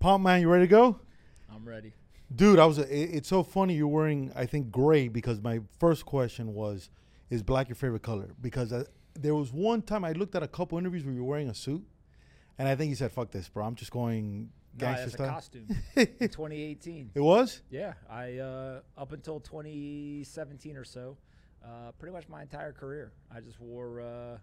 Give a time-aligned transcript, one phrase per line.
[0.00, 1.00] Pump man, you ready to go?
[1.52, 1.92] I'm ready.
[2.34, 2.78] Dude, I was.
[2.78, 4.30] It, it's so funny you're wearing.
[4.36, 6.90] I think gray because my first question was,
[7.30, 8.84] "Is black your favorite color?" Because I,
[9.14, 11.54] there was one time I looked at a couple interviews where you were wearing a
[11.54, 11.84] suit,
[12.58, 13.64] and I think you said, "Fuck this, bro.
[13.64, 15.66] I'm just going Nah, gangster a style." costume.
[15.96, 17.10] 2018.
[17.14, 17.62] It was.
[17.70, 21.16] Yeah, I uh, up until 2017 or so,
[21.64, 24.38] uh, pretty much my entire career, I just wore uh,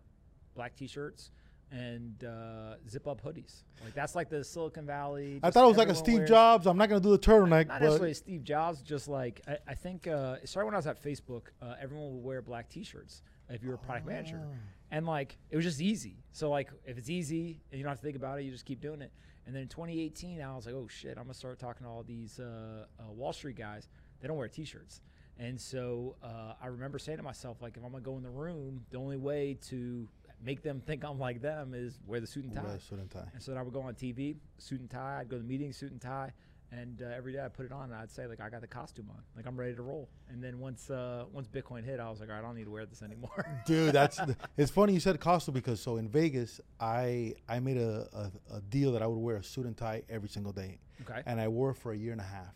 [0.55, 1.29] black T-shirts
[1.71, 3.63] and uh, zip-up hoodies.
[3.83, 5.39] Like that's like the Silicon Valley.
[5.43, 6.67] I thought it was like a Steve wears- Jobs.
[6.67, 10.07] I'm not gonna do the turtleneck, Not necessarily Steve Jobs, just like I, I think
[10.07, 11.47] uh, it started when I was at Facebook.
[11.61, 14.55] Uh, everyone would wear black T-shirts if you were a product manager, Ah.
[14.91, 16.17] and like it was just easy.
[16.31, 18.65] So like if it's easy and you don't have to think about it, you just
[18.65, 19.11] keep doing it.
[19.45, 22.01] And then in 2018, I was like, oh shit, I'm gonna start talking to all
[22.03, 23.87] these uh, uh, Wall Street guys.
[24.21, 25.01] They don't wear T-shirts,
[25.37, 28.29] and so uh, I remember saying to myself, like, if I'm gonna go in the
[28.29, 30.07] room, the only way to
[30.43, 32.63] make them think I'm like them is wear the suit and tie.
[32.63, 33.27] Wear suit and tie.
[33.33, 35.19] And so then I would go on TV, suit and tie.
[35.21, 36.31] I'd go to meetings, suit and tie.
[36.71, 38.67] And uh, every day I put it on, and I'd say like I got the
[38.67, 40.09] costume on, like I'm ready to roll.
[40.29, 42.65] And then once uh, once Bitcoin hit, I was like, all right, I don't need
[42.65, 43.45] to wear this anymore.
[43.65, 44.19] dude that's
[44.57, 48.07] it's funny you said costume because so in vegas i i made a,
[48.51, 51.21] a, a deal that i would wear a suit and tie every single day Okay.
[51.25, 52.53] and i wore it for a year and a half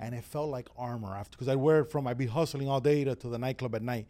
[0.00, 2.80] and it felt like armor after because i'd wear it from i'd be hustling all
[2.80, 4.06] day to, to the nightclub at night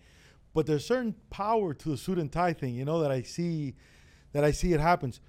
[0.55, 3.75] but there's certain power to the suit and tie thing you know that i see
[4.33, 5.21] that i see it happens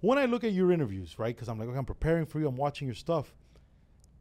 [0.00, 2.48] when i look at your interviews right because i'm like okay, i'm preparing for you
[2.48, 3.34] i'm watching your stuff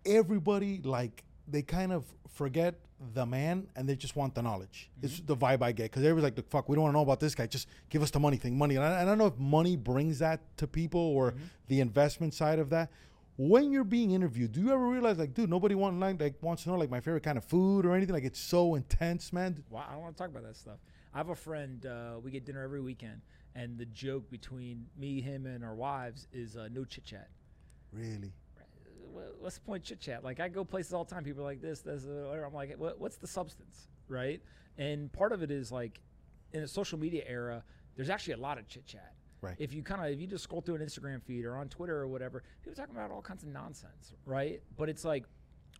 [0.05, 2.75] everybody like they kind of forget
[3.13, 4.89] the man and they just want the knowledge.
[4.97, 5.05] Mm-hmm.
[5.05, 7.19] It's the vibe I get because everybody's like, "Fuck, we don't want to know about
[7.19, 7.47] this guy.
[7.47, 10.19] Just give us the money thing, money." And I, I don't know if money brings
[10.19, 11.43] that to people or mm-hmm.
[11.67, 12.89] the investment side of that.
[13.37, 16.63] When you're being interviewed, do you ever realize, like, dude, nobody want, like, like wants
[16.63, 18.13] to know like my favorite kind of food or anything?
[18.13, 19.61] Like, it's so intense, man.
[19.69, 20.77] Wow, I don't want to talk about that stuff.
[21.13, 21.85] I have a friend.
[21.85, 23.21] Uh, we get dinner every weekend,
[23.53, 27.29] and the joke between me, him, and our wives is uh, no chit chat.
[27.91, 28.33] Really?
[29.39, 30.23] What's the point of chit chat?
[30.23, 31.23] Like I go places all the time.
[31.23, 32.03] People are like this, this.
[32.03, 32.45] Whatever.
[32.45, 34.41] I'm like, what, what's the substance, right?
[34.77, 36.01] And part of it is like,
[36.51, 37.63] in a social media era,
[37.95, 39.13] there's actually a lot of chit chat.
[39.45, 39.55] Right.
[39.59, 41.97] If you kind of if you just scroll through an Instagram feed or on Twitter
[41.97, 44.61] or whatever, people talking about all kinds of nonsense, right?
[44.77, 45.25] But it's like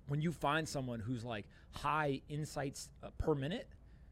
[0.08, 3.68] when you find someone who's like high insights uh, per minute,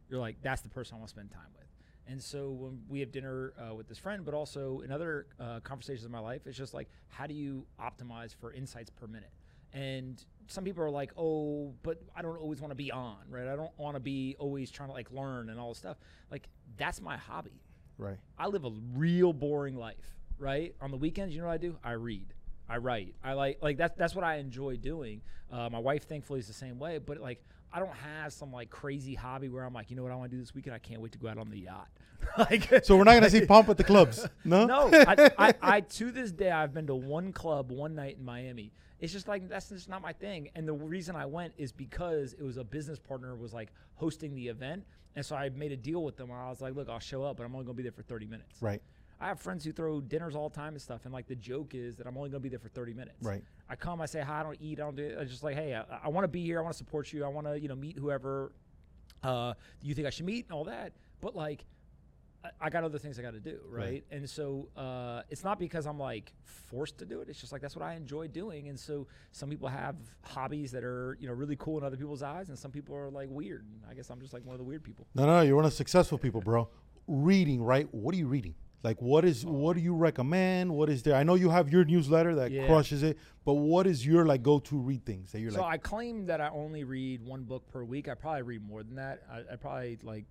[0.09, 1.67] you're like, that's the person I want to spend time with.
[2.05, 5.59] And so when we have dinner uh, with this friend, but also in other uh,
[5.61, 9.31] conversations in my life, it's just like, how do you optimize for insights per minute?
[9.71, 13.47] And some people are like, oh, but I don't always want to be on, right?
[13.47, 15.97] I don't want to be always trying to like learn and all this stuff.
[16.29, 16.47] Like,
[16.77, 17.62] that's my hobby.
[17.97, 18.17] Right.
[18.37, 20.75] I live a real boring life, right?
[20.81, 21.77] On the weekends, you know what I do?
[21.83, 22.33] I read.
[22.69, 23.15] I write.
[23.23, 25.21] I like like that's that's what I enjoy doing.
[25.51, 26.97] Uh, my wife, thankfully, is the same way.
[26.97, 30.11] But like, I don't have some like crazy hobby where I'm like, you know what
[30.11, 30.75] I want to do this weekend?
[30.75, 31.89] I can't wait to go out on the yacht.
[32.37, 34.65] like, So we're not gonna see Pump at the clubs, no?
[34.65, 38.25] no, I, I, I to this day I've been to one club one night in
[38.25, 38.71] Miami.
[38.99, 40.49] It's just like that's just not my thing.
[40.55, 44.33] And the reason I went is because it was a business partner was like hosting
[44.33, 46.31] the event, and so I made a deal with them.
[46.31, 48.25] I was like, look, I'll show up, but I'm only gonna be there for 30
[48.27, 48.61] minutes.
[48.61, 48.81] Right.
[49.19, 51.75] I have friends who throw dinners all the time and stuff, and like the joke
[51.75, 53.17] is that I'm only gonna be there for 30 minutes.
[53.21, 53.43] Right.
[53.69, 55.03] I come, I say hi, I don't eat, I don't do.
[55.03, 55.17] It.
[55.19, 57.23] I just like, hey, I, I want to be here, I want to support you,
[57.23, 58.51] I want to, you know, meet whoever
[59.23, 60.93] uh, you think I should meet and all that.
[61.21, 61.65] But like,
[62.43, 63.83] I, I got other things I got to do, right?
[63.85, 64.03] Right.
[64.11, 67.29] And so uh, it's not because I'm like forced to do it.
[67.29, 68.67] It's just like that's what I enjoy doing.
[68.67, 72.23] And so some people have hobbies that are you know really cool in other people's
[72.23, 73.65] eyes, and some people are like weird.
[73.65, 75.07] And I guess I'm just like one of the weird people.
[75.15, 76.67] No, no, you're one of the successful people, bro.
[77.07, 77.87] Reading, right?
[77.93, 78.55] What are you reading?
[78.83, 80.73] Like, what is what do you recommend?
[80.73, 81.15] What is there?
[81.15, 82.65] I know you have your newsletter that Yeah.
[82.65, 85.65] crushes it, but what is your like go-to read things that you're So like?
[85.65, 88.09] So I claim that I only read one book per week.
[88.09, 89.23] I probably read more than that.
[89.31, 90.25] I, I probably like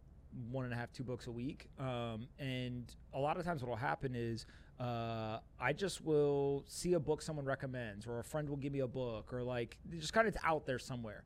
[0.50, 1.68] one and a half, two books a week.
[1.78, 4.46] Um, and a lot of times, what will happen is
[4.80, 8.80] uh, I just will see a book someone recommends, or a friend will give me
[8.80, 11.24] a book, or like just kind of it's out there somewhere.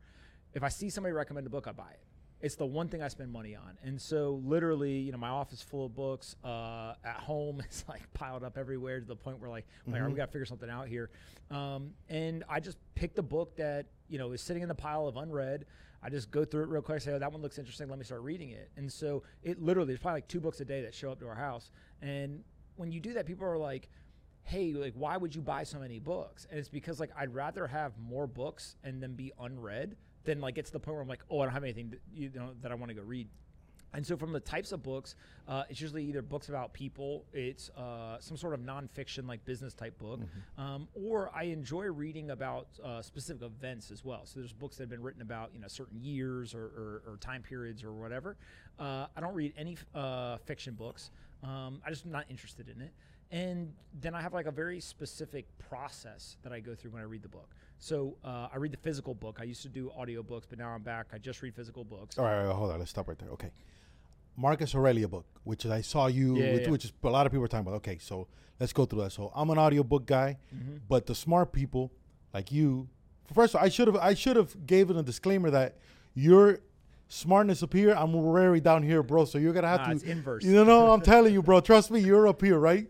[0.55, 2.01] If I see somebody recommend a book, I buy it.
[2.41, 3.79] It's the one thing I spend money on.
[3.83, 6.37] And so, literally, you know, my office full of books.
[6.45, 10.07] Uh, at home, it's like piled up everywhere to the point where, like, I'm like,
[10.07, 11.11] we got to figure something out here.
[11.51, 15.07] Um, and I just picked the book that, you know, is sitting in the pile
[15.07, 15.65] of unread.
[16.07, 17.89] I just go through it real quick, say, oh, that one looks interesting.
[17.89, 18.71] Let me start reading it.
[18.77, 21.27] And so, it literally, there's probably like two books a day that show up to
[21.27, 21.73] our house.
[22.01, 22.45] And
[22.77, 23.89] when you do that, people are like,
[24.45, 26.47] hey, like, why would you buy so many books?
[26.49, 30.55] And it's because like I'd rather have more books and then be unread than like
[30.55, 32.51] get to the point where I'm like, oh, I don't have anything that, you know
[32.63, 33.29] that I want to go read.
[33.95, 35.15] And so, from the types of books,
[35.49, 39.75] uh, it's usually either books about people, it's uh, some sort of nonfiction, like business
[39.75, 40.61] type book, mm-hmm.
[40.61, 44.23] um, or I enjoy reading about uh, specific events as well.
[44.25, 47.17] So, there's books that have been written about you know certain years or, or, or
[47.21, 48.37] time periods or whatever.
[48.79, 51.11] Uh, I don't read any uh, fiction books.
[51.43, 52.93] Um, I just am not interested in it.
[53.31, 57.07] And then I have like a very specific process that I go through when I
[57.07, 57.51] read the book.
[57.79, 59.39] So uh, I read the physical book.
[59.41, 61.07] I used to do audiobooks, but now I'm back.
[61.13, 62.19] I just read physical books.
[62.19, 62.79] All right, all right hold on.
[62.79, 63.31] Let's stop right there.
[63.31, 63.51] Okay.
[64.37, 66.71] Marcus Aurelius book, which I saw you, yeah, with, yeah.
[66.71, 67.77] which is a lot of people are talking about.
[67.77, 68.29] Okay, so
[68.61, 69.13] let's go through that.
[69.13, 70.77] So I'm an audiobook guy, mm-hmm.
[70.89, 71.91] but the smart people
[72.35, 72.89] like you,
[73.33, 75.79] first of all, I should have I should have given a disclaimer that
[76.15, 76.61] your
[77.09, 79.25] smartness up here, I'm very down here, bro.
[79.25, 80.45] So you're gonna have nah, to it's inverse.
[80.45, 81.61] You know, I'm telling you, bro.
[81.61, 82.87] Trust me, you're up here, right?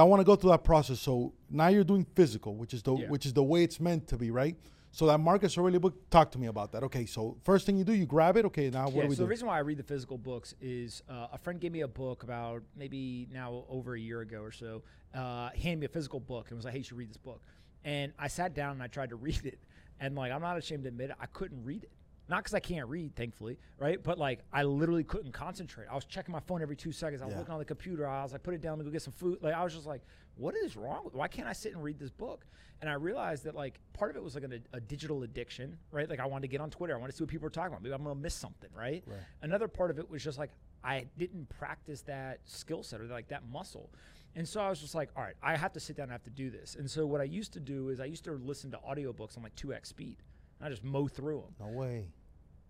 [0.00, 1.00] I want to go through that process.
[1.00, 3.08] So now you're doing physical, which is the yeah.
[3.08, 4.56] which is the way it's meant to be, right?
[4.94, 6.82] So that Marcus Aurelius book, talk to me about that.
[6.82, 8.44] Okay, so first thing you do, you grab it.
[8.44, 9.24] Okay, now what yeah, do we so do?
[9.24, 11.88] the reason why I read the physical books is uh, a friend gave me a
[11.88, 14.82] book about maybe now over a year ago or so.
[15.14, 17.40] Uh, handed me a physical book and was like, "Hey, you should read this book."
[17.84, 19.58] And I sat down and I tried to read it,
[19.98, 21.90] and like I'm not ashamed to admit it, I couldn't read it.
[22.28, 24.02] Not because I can't read, thankfully, right?
[24.02, 25.86] But like I literally couldn't concentrate.
[25.90, 27.20] I was checking my phone every two seconds.
[27.20, 27.38] I was yeah.
[27.38, 28.06] looking on the computer.
[28.06, 29.38] I was like, put it down to go get some food.
[29.42, 30.02] Like I was just like,
[30.36, 31.10] what is wrong?
[31.12, 32.46] Why can't I sit and read this book?
[32.80, 36.08] And I realized that like part of it was like a, a digital addiction, right?
[36.08, 36.94] Like I wanted to get on Twitter.
[36.94, 37.82] I wanted to see what people were talking about.
[37.82, 39.02] Maybe I'm gonna miss something, right?
[39.06, 39.18] right.
[39.42, 40.50] Another part of it was just like
[40.84, 43.90] I didn't practice that skill set or like that muscle.
[44.34, 46.22] And so I was just like, all right, I have to sit down and have
[46.24, 46.76] to do this.
[46.78, 49.42] And so what I used to do is I used to listen to audiobooks on
[49.42, 50.16] like 2x speed.
[50.62, 51.68] I just mow through them.
[51.68, 52.08] No way.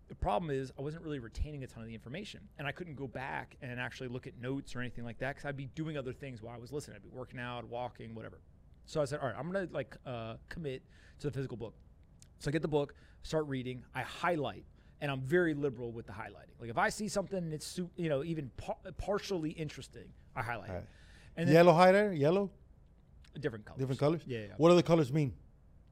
[0.08, 2.96] The problem is I wasn't really retaining a ton of the information, and I couldn't
[2.96, 5.96] go back and actually look at notes or anything like that because I'd be doing
[5.96, 6.96] other things while I was listening.
[6.96, 8.40] I'd be working out, walking, whatever.
[8.84, 10.82] So I said, all right, I'm gonna like uh, commit
[11.20, 11.74] to the physical book.
[12.40, 14.64] So I get the book, start reading, I highlight,
[15.00, 16.60] and I'm very liberal with the highlighting.
[16.60, 20.78] Like if I see something that's you know even par- partially interesting, I highlight right.
[20.78, 20.88] it.
[21.36, 22.50] And yellow highlighter, yellow.
[23.40, 23.78] Different colors.
[23.78, 24.20] Different colors.
[24.26, 24.46] Yeah, yeah.
[24.58, 25.32] What do the colors mean?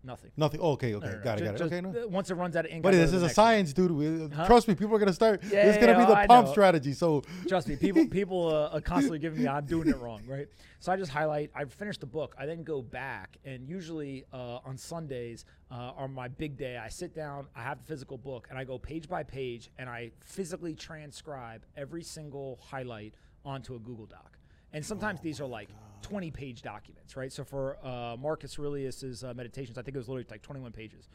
[0.03, 0.31] Nothing.
[0.37, 0.61] Nothing.
[0.63, 1.45] Oh, okay, okay, no, no, got, no.
[1.45, 2.09] It, got it, Okay, no.
[2.09, 2.83] Once it runs out of ink.
[2.83, 3.89] But this is a science, one.
[3.89, 4.33] dude.
[4.33, 4.47] Huh?
[4.47, 5.43] Trust me, people are gonna start.
[5.45, 6.95] Yeah, it's gonna yeah, be the pump strategy.
[6.95, 10.49] So trust me, people people uh, are constantly giving me I'm doing it wrong, right?
[10.79, 11.51] So I just highlight.
[11.55, 12.35] I finish the book.
[12.39, 16.79] I then go back, and usually uh, on Sundays uh, are my big day.
[16.79, 17.47] I sit down.
[17.55, 21.67] I have the physical book, and I go page by page, and I physically transcribe
[21.77, 23.15] every single highlight
[23.45, 24.39] onto a Google Doc.
[24.73, 25.69] And sometimes oh these are like.
[25.69, 27.33] God 20 page documents, right?
[27.33, 31.09] So for uh, Marcus Aurelius's uh, meditations, I think it was literally like 21 pages.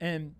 [0.00, 0.34] And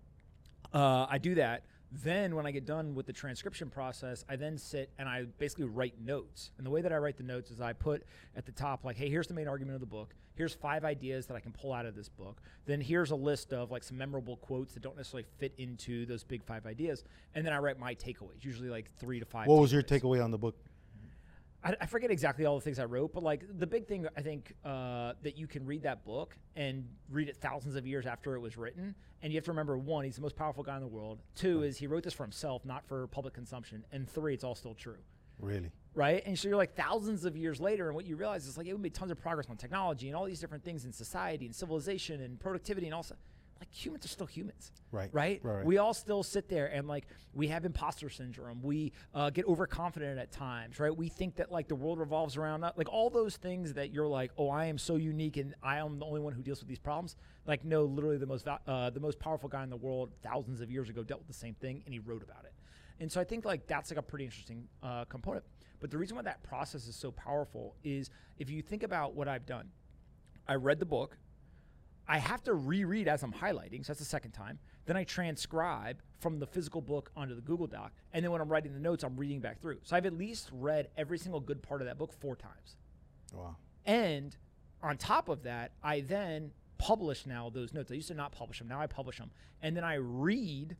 [0.73, 1.65] uh, I do that.
[1.91, 5.65] Then when I get done with the transcription process, I then sit and I basically
[5.65, 6.51] write notes.
[6.57, 8.03] And the way that I write the notes is I put
[8.35, 10.13] at the top like, hey, here's the main argument of the book.
[10.35, 12.41] Here's five ideas that I can pull out of this book.
[12.65, 16.23] Then here's a list of like some memorable quotes that don't necessarily fit into those
[16.23, 17.03] big five ideas.
[17.33, 19.47] And then I write my takeaways, usually like three to five.
[19.47, 20.55] What was your takeaway on the book?
[21.63, 24.21] I, I, forget exactly all the things I wrote, but like the big thing I
[24.21, 28.35] think uh, that you can read that book and read it thousands of years after
[28.35, 30.81] it was written, and you have to remember one, he's the most powerful guy in
[30.81, 31.19] the world.
[31.35, 34.55] Two is he wrote this for himself, not for public consumption, and three, it's all
[34.55, 34.97] still true.
[35.39, 35.71] Really?
[35.95, 36.23] Right?
[36.25, 38.73] And so you're like thousands of years later, and what you realize is like it
[38.73, 41.55] would made tons of progress on technology and all these different things in society and
[41.55, 43.19] civilization and productivity and all stuff
[43.59, 44.71] like humans are still humans.
[44.91, 45.09] Right.
[45.11, 45.39] right.
[45.43, 45.65] Right.
[45.65, 48.61] We all still sit there and like we have imposter syndrome.
[48.63, 50.95] We uh, get overconfident at times, right?
[50.95, 52.73] We think that like the world revolves around us.
[52.75, 55.99] Like all those things that you're like, oh, I am so unique and I am
[55.99, 57.15] the only one who deals with these problems.
[57.45, 60.71] Like, no, literally the most uh, the most powerful guy in the world thousands of
[60.71, 62.53] years ago dealt with the same thing and he wrote about it.
[62.99, 65.43] And so I think like that's like a pretty interesting uh, component.
[65.79, 69.27] But the reason why that process is so powerful is if you think about what
[69.27, 69.69] I've done,
[70.47, 71.17] I read the book,
[72.09, 74.57] I have to reread as I'm highlighting, so that's the second time.
[74.87, 78.49] Then I transcribe from the physical book onto the Google Doc, and then when I'm
[78.49, 79.77] writing the notes, I'm reading back through.
[79.83, 82.77] So I've at least read every single good part of that book four times.
[83.31, 83.57] Wow.
[83.85, 84.35] And
[84.81, 86.49] on top of that, I then
[86.79, 87.91] publish now those notes.
[87.91, 89.29] I used to not publish them, now I publish them.
[89.61, 90.75] And then I read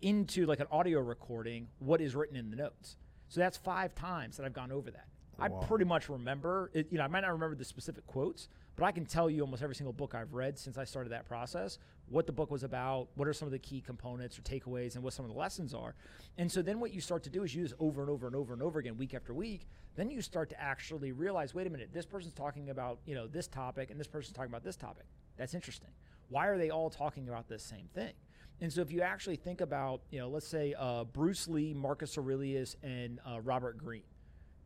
[0.00, 2.96] into like an audio recording what is written in the notes.
[3.28, 5.08] So that's five times that I've gone over that.
[5.40, 8.84] I pretty much remember it, you know, I might not remember the specific quotes, but
[8.84, 11.78] I can tell you almost every single book I've read since I started that process,
[12.08, 15.02] what the book was about, what are some of the key components or takeaways, and
[15.02, 15.96] what some of the lessons are.
[16.38, 18.52] And so then what you start to do is use over and over and over
[18.52, 19.66] and over again, week after week.
[19.96, 23.26] Then you start to actually realize, wait a minute, this person's talking about you know
[23.26, 25.06] this topic, and this person's talking about this topic.
[25.36, 25.90] That's interesting.
[26.28, 28.12] Why are they all talking about this same thing?
[28.60, 32.16] And so if you actually think about, you know, let's say uh, Bruce Lee, Marcus
[32.16, 34.02] Aurelius, and uh, Robert Greene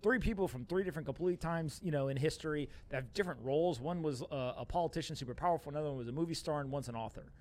[0.03, 3.81] three people from three different complete times, you know, in history that have different roles.
[3.81, 5.71] One was uh, a politician, super powerful.
[5.71, 7.33] Another one was a movie star, and one's an author.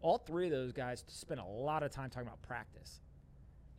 [0.00, 3.00] All three of those guys spent a lot of time talking about practice.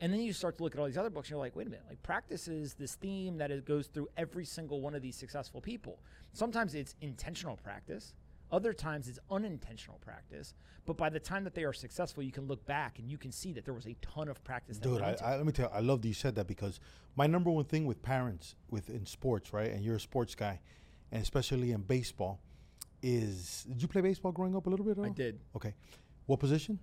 [0.02, 1.68] And then you start to look at all these other books, and you're like, wait
[1.68, 5.02] a minute, like practice is this theme that it goes through every single one of
[5.02, 6.00] these successful people.
[6.34, 8.14] Sometimes it's intentional practice,
[8.51, 10.53] other times it's unintentional practice.
[10.86, 13.32] But by the time that they are successful, you can look back and you can
[13.32, 14.79] see that there was a ton of practice.
[14.79, 16.79] that Dude, I, I, let me tell you, I love that you said that because
[17.15, 20.60] my number one thing with parents within sports, right, and you're a sports guy,
[21.12, 22.39] and especially in baseball,
[23.01, 24.98] is did you play baseball growing up a little bit?
[25.00, 25.39] I did.
[25.56, 25.75] Okay,
[26.25, 26.79] what position?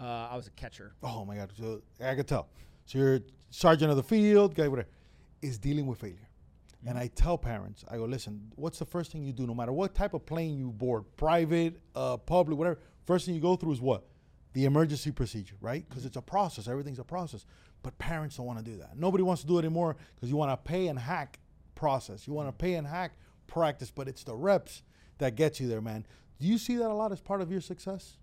[0.00, 0.94] Uh, I was a catcher.
[1.02, 2.48] Oh my God, so I could tell.
[2.86, 4.88] So you're sergeant of the field, guy, whatever,
[5.42, 6.29] is dealing with failure.
[6.86, 9.72] And I tell parents, I go, listen, what's the first thing you do, no matter
[9.72, 13.72] what type of plane you board, private, uh, public, whatever, first thing you go through
[13.72, 14.04] is what?
[14.54, 15.86] The emergency procedure, right?
[15.88, 17.44] Because it's a process, everything's a process.
[17.82, 18.96] But parents don't want to do that.
[18.96, 21.38] Nobody wants to do it anymore because you want to pay and hack
[21.74, 22.26] process.
[22.26, 23.12] You want to pay and hack
[23.46, 24.82] practice, but it's the reps
[25.18, 26.06] that get you there, man.
[26.38, 28.16] Do you see that a lot as part of your success?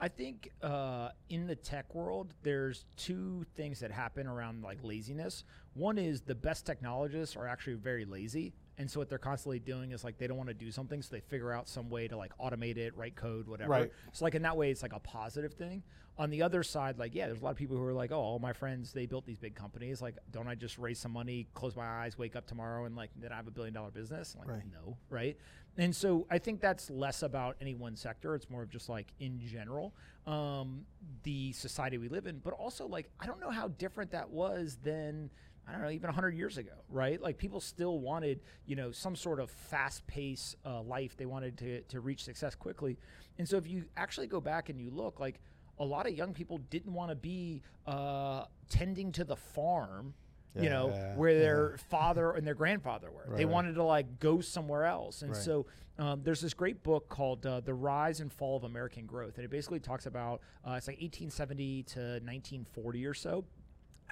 [0.00, 5.44] I think uh, in the tech world, there's two things that happen around like laziness.
[5.74, 8.52] One is the best technologists are actually very lazy.
[8.78, 11.14] And so what they're constantly doing is like they don't want to do something, so
[11.14, 13.70] they figure out some way to like automate it, write code, whatever.
[13.70, 13.92] Right.
[14.12, 15.82] So like in that way, it's like a positive thing.
[16.18, 18.16] On the other side, like yeah, there's a lot of people who are like, oh,
[18.20, 20.02] all my friends they built these big companies.
[20.02, 23.10] Like, don't I just raise some money, close my eyes, wake up tomorrow, and like
[23.18, 24.36] then I have a billion dollar business?
[24.38, 24.62] Like, Right.
[24.72, 25.36] no, right?
[25.78, 28.34] And so I think that's less about any one sector.
[28.34, 29.94] It's more of just like in general,
[30.26, 30.84] um,
[31.22, 32.38] the society we live in.
[32.38, 35.30] But also like I don't know how different that was than
[35.66, 37.20] I don't know, even 100 years ago, right?
[37.22, 41.16] Like people still wanted, you know, some sort of fast pace uh, life.
[41.16, 42.98] They wanted to, to reach success quickly.
[43.38, 45.40] And so if you actually go back and you look, like
[45.78, 50.14] a lot of young people didn't want to be uh, tending to the farm,
[50.60, 53.24] you know, Yeah, where their father and their grandfather were.
[53.28, 53.48] they Right, right.
[53.48, 55.22] wanted to like go somewhere else.
[55.22, 55.40] And Right.
[55.40, 55.66] so
[55.98, 59.36] um, there's this great book called uh, The Rise and Fall of American Growth.
[59.36, 63.44] And it basically talks about, uh, it's like 1870 to 1940 or so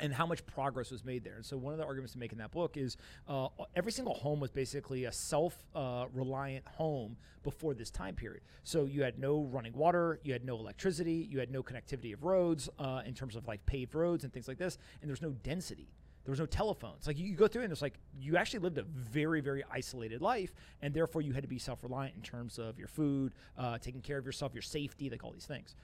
[0.00, 1.36] and how much progress was made there.
[1.36, 2.96] And so one of the arguments to make in that book is
[3.28, 8.42] uh, every single home was basically a self-reliant home before this time period.
[8.62, 12.24] So you had no running water, you had no electricity, you had no connectivity of
[12.24, 15.30] roads uh, in terms of like paved roads and things like this, and there's no
[15.30, 15.88] density.
[16.24, 17.06] There was no telephones.
[17.06, 20.20] Like you, you go through and it's like you actually lived a very, very isolated
[20.20, 24.02] life, and therefore you had to be self-reliant in terms of your food, uh, taking
[24.02, 25.74] care of yourself, your safety, like all these things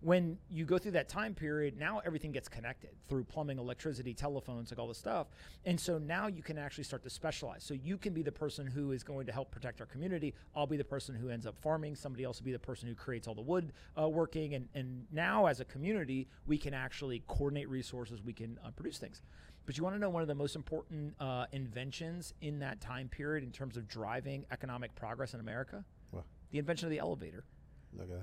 [0.00, 4.70] when you go through that time period, now everything gets connected through plumbing, electricity, telephones,
[4.70, 5.28] like all this stuff.
[5.64, 7.64] And so now you can actually start to specialize.
[7.64, 10.34] So you can be the person who is going to help protect our community.
[10.54, 11.96] I'll be the person who ends up farming.
[11.96, 14.54] Somebody else will be the person who creates all the wood uh, working.
[14.54, 18.22] And, and now as a community, we can actually coordinate resources.
[18.22, 19.22] We can uh, produce things.
[19.66, 23.08] But you want to know one of the most important uh, inventions in that time
[23.08, 25.84] period in terms of driving economic progress in America?
[26.12, 27.55] Well, The invention of the elevator look at that.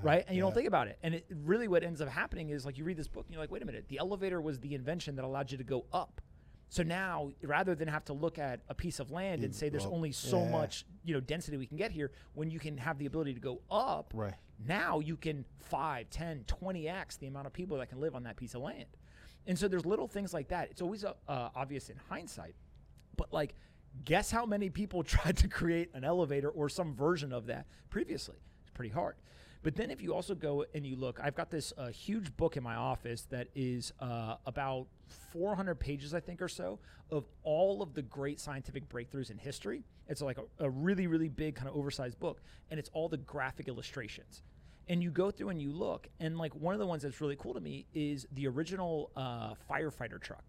[0.04, 0.24] Right?
[0.28, 0.98] And you don't think about it.
[1.04, 3.42] And it really what ends up happening is like you read this book and you're
[3.42, 6.22] like, wait a minute, the elevator was the invention that allowed you to go up.
[6.70, 9.86] So now, rather than have to look at a piece of land and say there's
[9.86, 10.50] only so Yeah.
[10.50, 13.40] much, you know, density we can get here, when you can have the ability to
[13.40, 14.34] go up, Right.
[14.58, 18.38] now you can 5, 10, 20x the amount of people that can live on that
[18.38, 18.88] piece of land.
[19.46, 20.72] And so there's little things like that.
[20.72, 22.56] It's always uh, uh, obvious in hindsight,
[23.18, 23.54] but like,
[24.04, 28.38] guess how many people tried to create an elevator or some version of that previously?
[28.62, 29.16] It's pretty hard.
[29.64, 32.58] But then if you also go and you look, I've got this uh, huge book
[32.58, 34.88] in my office that is uh, about
[35.32, 36.80] 400 pages, I think, or so,
[37.10, 39.84] of all of the great scientific breakthroughs in history.
[40.10, 43.18] It's like a, a really, really big kind of oversized book, and it's all the
[43.18, 44.44] graphic illustrations
[44.90, 47.38] and you go through and you look and like one of the ones that's really
[47.38, 50.44] cool to me is the original uh, firefighter truck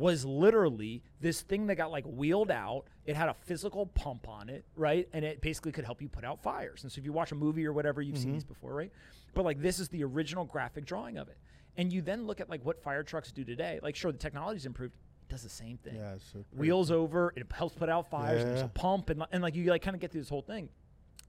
[0.00, 2.84] was literally this thing that got like wheeled out.
[3.04, 5.06] It had a physical pump on it right?
[5.12, 6.82] And it basically could help you put out fires.
[6.82, 8.34] And so if you watch a movie or whatever you've seen mm-hmm.
[8.34, 8.90] these before right?
[9.34, 11.36] But like this is the original graphic drawing of it.
[11.76, 13.78] And you then look at like what fire trucks do today.
[13.82, 14.94] Like sure the technology's improved.
[15.28, 15.96] It does the same thing.
[15.96, 19.10] Yeah, it's a pretty- wheels over it helps put out fires and there's a pump
[19.10, 20.70] and, and like you like kind of get through this whole thing.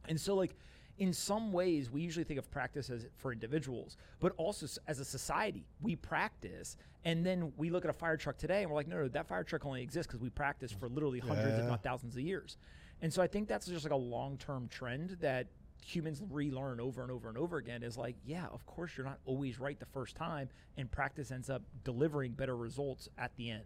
[0.08, 0.56] And so like
[0.98, 5.06] in some ways we usually think of practice as for individuals but also as a
[5.06, 8.88] society we practice and then we look at a fire truck today and we're like
[8.88, 11.84] no no that fire truck only exists because we practice for literally hundreds if not
[11.84, 12.58] thousands of years
[13.02, 15.48] and so i think that's just like a long-term trend that
[15.84, 19.18] humans relearn over and over and over again is like yeah of course you're not
[19.26, 23.64] always right the first time and practice ends up delivering better results at the end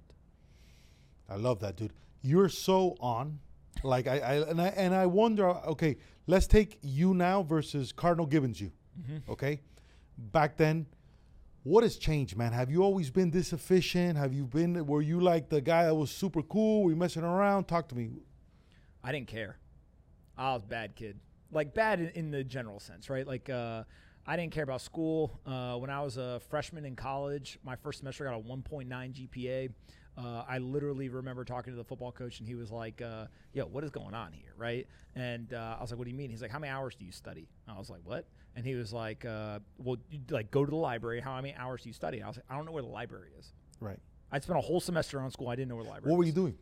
[1.29, 1.93] I love that, dude.
[2.21, 3.39] You're so on.
[3.83, 5.47] Like I, I and I and I wonder.
[5.49, 8.59] Okay, let's take you now versus Cardinal Gibbons.
[8.61, 9.29] You, Mm-hmm.
[9.31, 9.59] okay?
[10.17, 10.85] Back then,
[11.63, 12.53] What has changed, man?
[12.53, 14.17] Have you always been this efficient?
[14.17, 14.85] Have you been?
[14.85, 16.83] Were you like the guy that was super cool?
[16.83, 17.65] We messing around?
[17.65, 18.11] Talk to me.
[19.03, 19.57] I didn't care.
[20.37, 21.19] I was bad kid,
[21.51, 23.27] like bad in, in the general sense, right?
[23.27, 23.83] Like uh,
[24.25, 25.39] I didn't care about school.
[25.45, 28.87] Uh, when I was a freshman in college, my first semester I got a 1.9
[28.87, 29.69] GPA.
[30.17, 33.65] Uh, I literally remember talking to the football coach, and he was like, uh, "Yo,
[33.65, 34.87] what is going on here?" Right?
[35.15, 37.05] And uh, I was like, "What do you mean?" He's like, "How many hours do
[37.05, 40.63] you study?" I was like, "What?" And he was like, uh, "Well, you, like go
[40.63, 41.19] to the library.
[41.19, 43.31] How many hours do you study?" I was like, "I don't know where the library
[43.37, 43.99] is." Right.
[44.31, 45.49] I spent a whole semester on school.
[45.49, 46.11] I didn't know where the library.
[46.11, 46.57] What were you doing?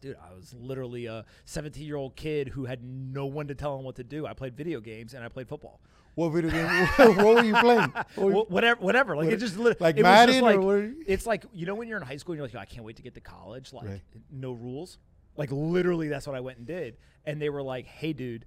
[0.00, 3.76] Dude, I was literally a 17 year old kid who had no one to tell
[3.76, 4.26] him what to do.
[4.26, 5.80] I played video games and I played football.
[6.18, 6.66] What video game?
[7.16, 7.92] what were you playing?
[7.92, 9.16] What were you- whatever, whatever.
[9.16, 11.86] Like What- it just like it was just Madden or It's like you know when
[11.86, 13.72] you're in high school and you're like, "Yo, I can't wait to get to college.
[13.72, 14.00] Like Right.
[14.28, 14.98] no rules.
[15.36, 16.96] Like literally, that's what I went and did.
[17.24, 18.46] And they were like, "Hey, dude,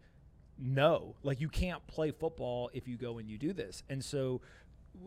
[0.57, 1.15] no.
[1.23, 4.41] Like you can't play football if you go and you do this." And so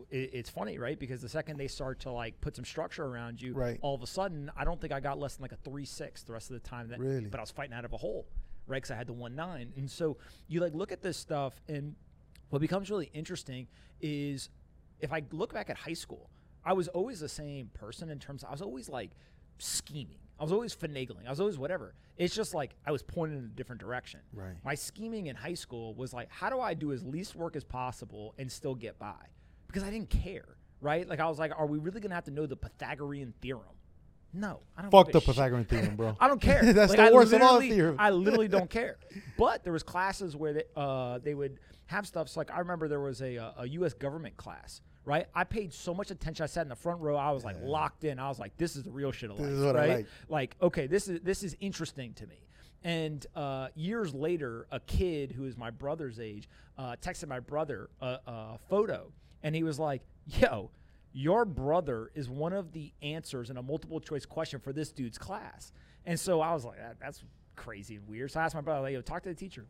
[0.09, 0.97] it, it's funny, right?
[0.97, 3.77] Because the second they start to like put some structure around you, Right.
[3.83, 6.23] all of a sudden, I don't think I got less than like a three six
[6.23, 6.87] the rest of the time.
[6.87, 7.25] That Really?
[7.25, 8.25] but I was fighting out of a hole,
[8.65, 8.77] right?
[8.77, 10.17] Because I had the one nine, and so
[10.47, 11.95] you like look at this stuff, and
[12.49, 13.67] what becomes really interesting
[14.01, 14.49] is
[14.99, 16.29] if I look back at high school,
[16.63, 18.43] I was always the same person in terms.
[18.43, 19.11] Of, I was always like
[19.57, 20.17] scheming.
[20.39, 21.25] I was always finagling.
[21.25, 21.95] I was always whatever.
[22.17, 24.19] It's just like I was pointed in a different direction.
[24.33, 24.55] Right.
[24.65, 27.63] My scheming in high school was like, how do I do as least work as
[27.63, 29.15] possible and still get by?
[29.67, 31.07] Because I didn't care, right?
[31.07, 33.63] Like I was like, are we really gonna have to know the Pythagorean theorem?
[34.33, 34.91] No, I don't.
[34.91, 35.27] Fuck the shit.
[35.27, 36.17] Pythagorean theorem, bro.
[36.19, 36.61] I don't care.
[36.73, 37.95] That's Like, the I worst of all theorems.
[37.99, 38.97] I literally don't care.
[39.37, 42.29] But there was classes where they uh, they would have stuff.
[42.29, 43.93] So like I remember there was a, a U.S.
[43.93, 44.81] government class.
[45.07, 46.43] Right, I paid so much attention.
[46.43, 47.15] I sat in the front row.
[47.15, 48.17] I was like locked in.
[48.17, 49.89] I was like, "This is the real shit of This life." is what I right?
[49.97, 50.07] like.
[50.29, 52.47] Like, okay, this is this is interesting to me.
[52.83, 56.49] And uh, years later, a kid who is my brother's age
[56.79, 59.11] uh, texted my brother a, a photo,
[59.43, 60.71] and he was like, "Yo,
[61.13, 65.19] your brother is one of the answers in a multiple choice question for this dude's
[65.19, 65.71] class."
[66.07, 67.23] And so I was like, that, "That's
[67.55, 69.67] crazy and weird." So I asked my brother, like, "Yo, talk to the teacher."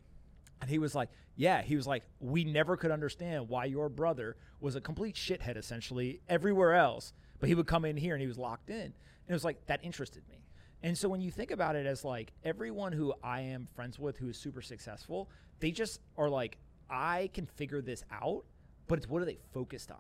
[0.62, 4.36] And he was like, Yeah, he was like, We never could understand why your brother
[4.60, 8.28] was a complete shithead essentially everywhere else, but he would come in here and he
[8.28, 8.82] was locked in.
[8.82, 8.94] And
[9.30, 10.46] it was like, That interested me.
[10.84, 14.18] And so when you think about it as like everyone who I am friends with
[14.18, 16.58] who is super successful, they just are like,
[16.90, 18.46] I can figure this out,
[18.88, 19.98] but it's what are they focused on?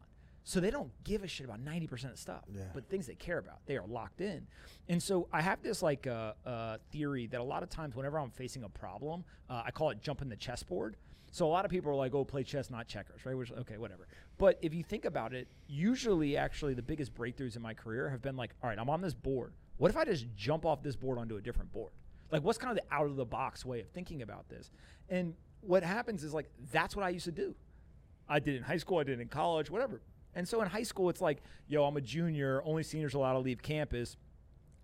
[0.47, 2.65] So they don't give a shit about 90% of stuff, Yeah.
[2.73, 4.45] but things they care about, they are locked in.
[4.88, 8.19] And so I have this like uh, uh, theory that a lot of times whenever
[8.19, 10.97] I'm facing a problem, uh, I call it jumping the chessboard.
[11.31, 13.36] So a lot of people are like, "Oh, play chess, not checkers," right?
[13.36, 14.08] Which okay, whatever.
[14.38, 18.21] But if you think about it, usually actually the biggest breakthroughs in my career have
[18.21, 19.51] been like, "All right, I'm on this board.
[19.77, 21.91] What if I just jump off this board onto a different board?"
[22.31, 24.71] Like, what's kind of the out of the box way of thinking about this?
[25.10, 27.53] And what happens is like that's what I used to do.
[28.29, 30.01] I did it in high school, I did it in college, whatever.
[30.36, 33.39] And so in high school, it's like, yo, I'm a junior, only seniors allowed to
[33.39, 34.17] leave campus.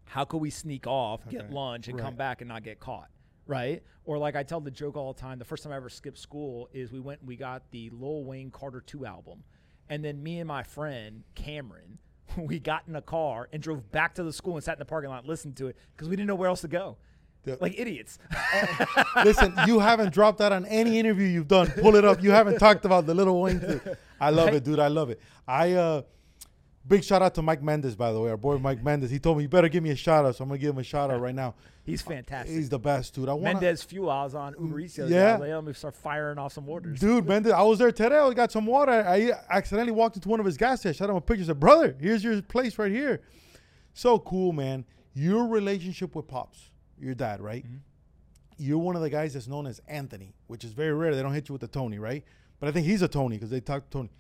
[0.06, 3.10] How could we sneak off, get lunch, and come back and not get caught?
[3.48, 3.84] Right?
[4.06, 6.18] Or like I tell the joke all the time, the first time I ever skipped
[6.18, 9.44] school is we went and we got the Lil Wayne Carter 2 album.
[9.90, 11.98] And then me and my friend, Cameron,
[12.38, 14.86] we got in a car and drove back to the school and sat in the
[14.86, 16.98] parking lot and listened to it because we didn't know where else to go.
[17.44, 18.20] The- Like idiots.
[19.26, 21.68] Listen, you haven't dropped that on any interview you've done.
[21.82, 22.22] Pull it up.
[22.24, 23.82] You haven't talked about the Lil Wayne thing.
[24.20, 24.56] I love Right?
[24.56, 24.80] it, dude.
[24.80, 25.20] I love it.
[25.48, 26.02] I uh
[26.88, 29.10] big shout out to Mike Mendez, by the way, our boy Mike Mendez.
[29.12, 30.80] He told me you better give me a shout out, so I'm gonna give him
[30.80, 31.56] a shout out right now.
[31.84, 32.56] He's fantastic.
[32.56, 33.28] He's the best, dude.
[33.28, 34.96] I want Mendez Fuel, I was on Uber Eats.
[34.96, 35.16] the other day.
[35.16, 35.30] Yeah.
[35.30, 37.00] I was like, let me start firing off some orders.
[37.00, 38.18] Dude, Mendez, I was there today.
[38.18, 38.92] I got some water.
[38.92, 41.02] I accidentally walked into one of his gas stations.
[41.02, 41.46] I shot him a picture.
[41.46, 43.22] Said, "Brother, here's your place right here."
[43.94, 44.86] So cool, man.
[45.14, 46.71] Your relationship with pops,
[47.02, 47.66] your dad, right?
[48.58, 51.16] You're one of the guys that's known as Anthony, which is very rare.
[51.16, 52.24] They don't hit you with the Tony, right?
[52.60, 54.12] But I think he's a Tony because they talk to Tony.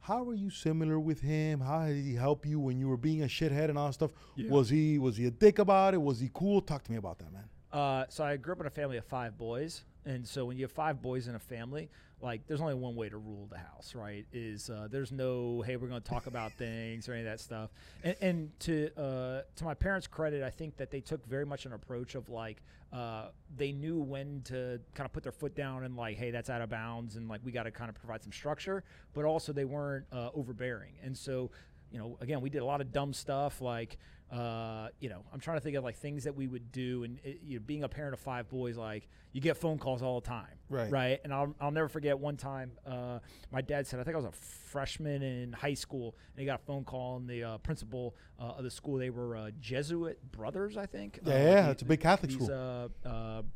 [0.00, 1.60] How are you similar with him?
[1.60, 4.10] How did he help you when you were being a shithead and all that stuff?
[4.36, 4.50] Yeah.
[4.50, 6.02] Was he was he a dick about it?
[6.02, 6.60] Was he cool?
[6.60, 7.48] Talk to me about that, man.
[7.72, 10.64] Uh, so I grew up in a family of five boys, and so when you
[10.64, 11.88] have five boys in a family,
[12.24, 14.24] like there's only one way to rule the house, right?
[14.32, 17.38] Is uh, there's no hey we're going to talk about things or any of that
[17.38, 17.70] stuff.
[18.02, 21.66] And, and to uh, to my parents' credit, I think that they took very much
[21.66, 25.84] an approach of like uh, they knew when to kind of put their foot down
[25.84, 28.22] and like hey that's out of bounds and like we got to kind of provide
[28.22, 28.82] some structure,
[29.12, 30.94] but also they weren't uh, overbearing.
[31.02, 31.50] And so
[31.92, 33.98] you know, again, we did a lot of dumb stuff like,
[34.34, 37.04] uh, you know, I'm trying to think of like things that we would do.
[37.04, 40.02] And, it, you know, being a parent of five boys, like, you get phone calls
[40.02, 40.58] all the time.
[40.68, 40.90] Right.
[40.90, 41.20] Right.
[41.24, 43.20] And I'll, I'll never forget one time, uh,
[43.52, 46.60] my dad said, I think I was a freshman in high school, and he got
[46.60, 50.18] a phone call, and the uh, principal uh, of the school, they were uh, Jesuit
[50.32, 51.20] brothers, I think.
[51.24, 52.90] Yeah, Uh, yeah, it's a big Catholic these, school.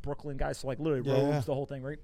[0.03, 1.41] Brooklyn guys, so like literally Yeah, robes, yeah.
[1.41, 1.99] the whole thing, right?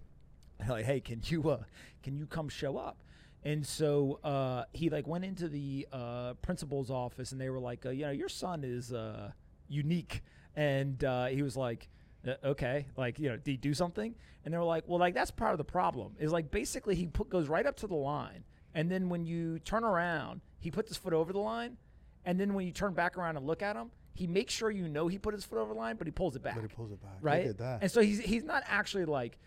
[0.69, 1.63] Like, hey, can you uh,
[2.03, 2.97] can you come show up?
[3.45, 7.85] And so uh, he like went into the uh, principal's office, and they were like,
[7.85, 9.33] uh, "You know, your son is uh,
[9.69, 10.23] unique."
[10.57, 11.89] And uh, he was like,
[12.27, 15.15] "Uh, "Okay, like you know, did he do something?" And they were like, "Well, like
[15.15, 16.15] that's part of the problem.
[16.19, 19.59] Is like basically he put goes right up to the line, and then when you
[19.59, 21.77] turn around, he puts his foot over the line,
[22.25, 24.87] and then when you turn back around and look at him." He makes sure you
[24.87, 26.55] know he put his foot over the line, but he pulls it back.
[26.55, 27.17] But he pulls it back.
[27.21, 27.47] Right?
[27.83, 29.41] And so he's he's not actually like,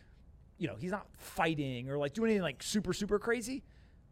[0.57, 3.63] you know, he's not fighting or like doing anything like super super crazy,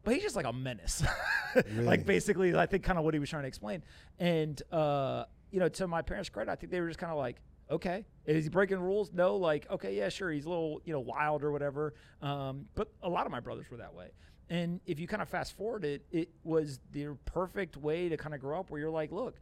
[0.05, 1.03] but he's just like a menace.
[1.55, 1.85] Really?
[1.85, 3.81] like basically, I think kind of what he was trying to explain.
[4.19, 7.17] And uh, you know, to my parents' credit, I think they were just kind of
[7.17, 7.37] like,
[7.71, 9.13] okay, is he breaking rules?
[9.13, 11.93] No, like, okay, yeah, sure, he's a little you know wild or whatever.
[12.21, 14.09] Um, but a lot of my brothers were that way.
[14.49, 18.35] And if you kind of fast forward it, it was the perfect way to kind
[18.35, 19.39] of grow up where you're like, look,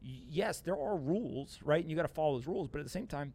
[0.00, 1.82] yes, there are rules, right?
[1.82, 2.68] And you got to follow those rules.
[2.68, 3.34] But at the same time,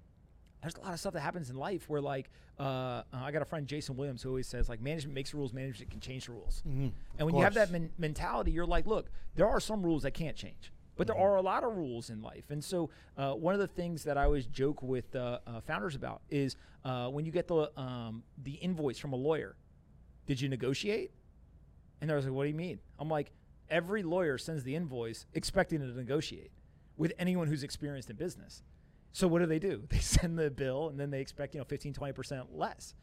[0.61, 3.45] there's a lot of stuff that happens in life where, like, uh, I got a
[3.45, 6.31] friend, Jason Williams, who always says, like, management makes the rules, management can change the
[6.31, 6.63] rules.
[6.67, 10.03] Mhm, And when you have that men- mentality, you're like, look, there are some rules
[10.03, 10.71] that can't change.
[10.95, 12.49] But there are a lot of rules in life.
[12.49, 15.93] And so, uh, one of the things that I always joke with uh, uh, founders
[15.93, 19.55] about is uh, when you get the, um, the invoice from a lawyer,
[20.25, 21.11] did you negotiate?
[22.01, 22.79] And they're like, what do you mean?
[22.97, 23.31] I'm like,
[23.69, 26.51] every lawyer sends the invoice expecting to negotiate
[26.95, 28.63] with anyone who's experienced in business.
[29.17, 29.81] So what do they do?
[29.89, 32.93] They send the bill and then they expect, you know, 15, 20% less.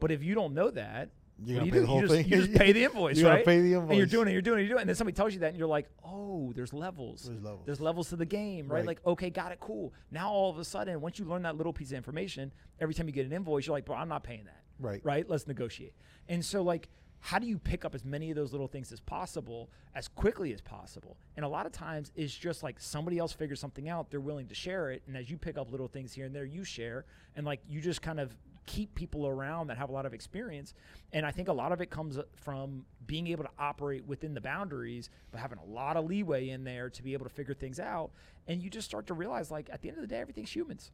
[0.00, 1.86] But if you don't know that, what do you pay the do?
[1.86, 2.28] whole you just, thing.
[2.28, 3.44] You just pay the invoice, You right?
[3.44, 4.82] pay the And you're doing it, you're doing it, you're doing it.
[4.82, 7.22] And then somebody tells you that and you're like, oh, there's levels.
[7.22, 7.66] There's levels.
[7.66, 8.78] There's levels to the game, right?
[8.78, 8.86] Right.
[8.86, 9.94] Like, okay, got it, cool.
[10.10, 13.06] Now all of a sudden, once you learn that little piece of information, every time
[13.06, 15.00] you get an invoice, you're like, bro, I'm not paying that Right.
[15.04, 15.28] right?
[15.28, 15.94] Let's negotiate.
[16.28, 16.88] And so, like,
[17.20, 20.52] how do you pick up as many of those little things as possible as quickly
[20.52, 21.16] as possible?
[21.36, 24.46] And a lot of times it's just like somebody else figures something out, they're willing
[24.48, 25.02] to share it.
[25.06, 27.04] And as you pick up little things here and there, you share.
[27.36, 28.34] And like, you just kind of
[28.66, 30.74] keep people around that have a lot of experience.
[31.12, 34.32] And I think a lot of it comes uh, from being able to operate within
[34.32, 37.54] the boundaries, but having a lot of leeway in there to be able to figure
[37.54, 38.12] things out.
[38.46, 40.90] And you just start to realize, like, at the end of the day, everything's humans,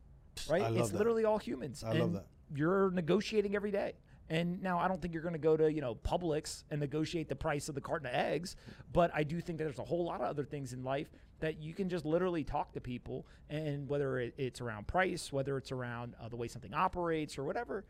[0.48, 0.62] right?
[0.74, 0.96] It's that.
[0.96, 1.84] literally all humans.
[1.84, 2.26] I love And that.
[2.54, 3.94] You're negotiating every day.
[4.28, 7.28] And now I don't think you're going to go to, you know, Publix and negotiate
[7.28, 8.56] the price of the carton of eggs,
[8.92, 11.08] but I do think that there's a whole lot of other things in life
[11.38, 15.70] that you can just literally talk to people and whether it's around price, whether it's
[15.70, 17.84] around uh, the way something operates or whatever,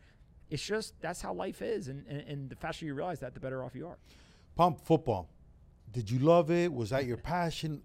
[0.51, 3.40] it's just that's how life is and, and, and the faster you realize that the
[3.40, 3.99] better off you are.
[4.57, 5.29] Pump football.
[5.92, 6.72] Did you love it?
[6.72, 7.83] Was that your passion?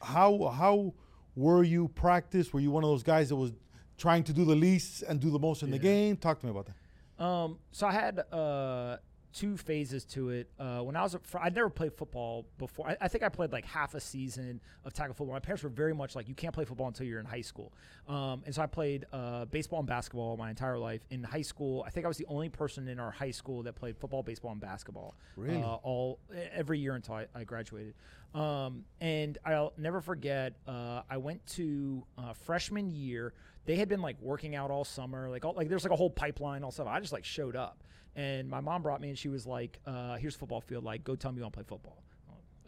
[0.00, 0.94] How how
[1.34, 2.52] were you practice?
[2.52, 3.52] Were you one of those guys that was
[3.96, 6.16] trying to do the least and do the most in the game?
[6.16, 6.74] Talk to me about that.
[7.22, 8.96] Um, so I had uh,
[9.32, 10.50] two phases to it.
[10.58, 12.88] Uh, when I was, fr- I'd never played football before.
[12.88, 15.34] I, I think I played like half a season of tackle football.
[15.34, 17.72] My parents were very much like, you can't play football until you're in high school.
[18.08, 21.02] Um, and so I played uh, baseball and basketball my entire life.
[21.10, 23.76] In high school, I think I was the only person in our high school that
[23.76, 25.14] played football, baseball, and basketball.
[25.36, 25.62] Really?
[25.62, 26.18] Uh, all
[26.52, 27.94] every year until I, I graduated.
[28.34, 30.54] Um, and I'll never forget.
[30.66, 33.34] Uh, I went to uh, freshman year.
[33.64, 36.10] They had been like working out all summer, like all, like there's like a whole
[36.10, 36.86] pipeline, all stuff.
[36.88, 37.82] I just like showed up,
[38.16, 40.84] and my mom brought me, and she was like, uh, "Here's football field.
[40.84, 42.02] Like, go tell me you want to play football."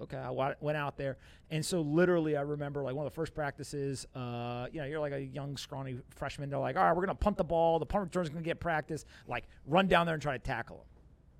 [0.01, 1.19] Okay, I went out there,
[1.51, 4.07] and so literally, I remember like one of the first practices.
[4.15, 6.51] Uh, you know, you're like a young, scrawny freshman.
[6.51, 7.79] They're like, "All right, we're gonna punt the ball.
[7.79, 9.05] The punt return's gonna get practice.
[9.29, 10.85] Like, run down there and try to tackle him."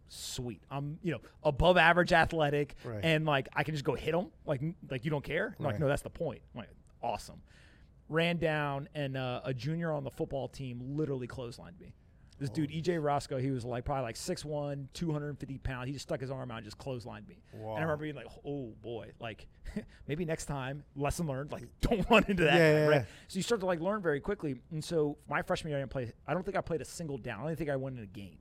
[0.09, 0.63] sweet.
[0.71, 3.01] I'm, you know, above average athletic, Right.
[3.03, 4.31] and like I can just go hit them.
[4.47, 5.57] Like, like you don't care.
[5.59, 6.41] I'm Like, no, that's the point.
[6.55, 6.69] I'm like,
[7.03, 7.41] awesome.
[8.09, 11.95] Ran down, and uh, a junior on the football team literally clotheslined me.
[12.39, 15.87] This dude, EJ Roscoe, he was like probably like 6'1", 250 pounds.
[15.87, 17.43] He just stuck his arm out and just clotheslined me.
[17.53, 19.47] And I remember being like, oh boy, like
[20.09, 22.57] maybe next time, lesson learned, like don't run into that.
[22.57, 22.95] Yeah, right?
[22.97, 23.05] yeah.
[23.29, 24.57] So you start to like learn very quickly.
[24.73, 26.13] And so my freshman year, I didn't play.
[26.27, 27.45] I don't think I played a single down.
[27.45, 28.39] I don't think I won in a game.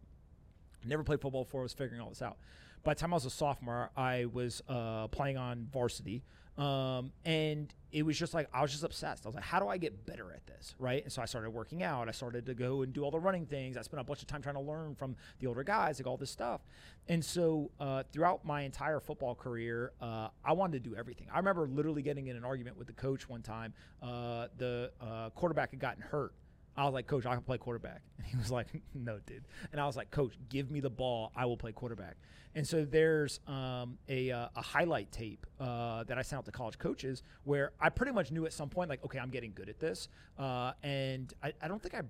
[0.84, 1.62] Never played football before.
[1.62, 2.38] I was figuring all this out.
[2.84, 6.24] By the time I was a sophomore, I was uh, playing on varsity,
[6.58, 9.26] um, and it was just like I was just obsessed.
[9.26, 11.04] I was like, "How do I get better at this?" Right?
[11.04, 12.08] And so I started working out.
[12.08, 13.78] I started to go and do all the running things.
[13.78, 16.18] I spent a bunch of time trying to learn from the older guys, like all
[16.18, 16.62] this stuff.
[17.08, 21.28] And so uh, throughout my entire football career, uh, I wanted to do everything.
[21.34, 23.74] I remember literally getting in an argument with the coach one time.
[24.02, 26.34] Uh, the uh, quarterback had gotten hurt.
[26.76, 28.02] I was like, Coach, I can play quarterback.
[28.18, 29.44] And he was like, No, dude.
[29.72, 31.32] And I was like, Coach, give me the ball.
[31.36, 32.18] I will play quarterback.
[32.56, 36.52] And so there's um, a, uh, a highlight tape uh, that I sent out to
[36.52, 39.70] college coaches where I pretty much knew at some point, like, okay, I'm getting good
[39.70, 40.08] at this.
[40.38, 42.02] Uh, and I, I don't think I,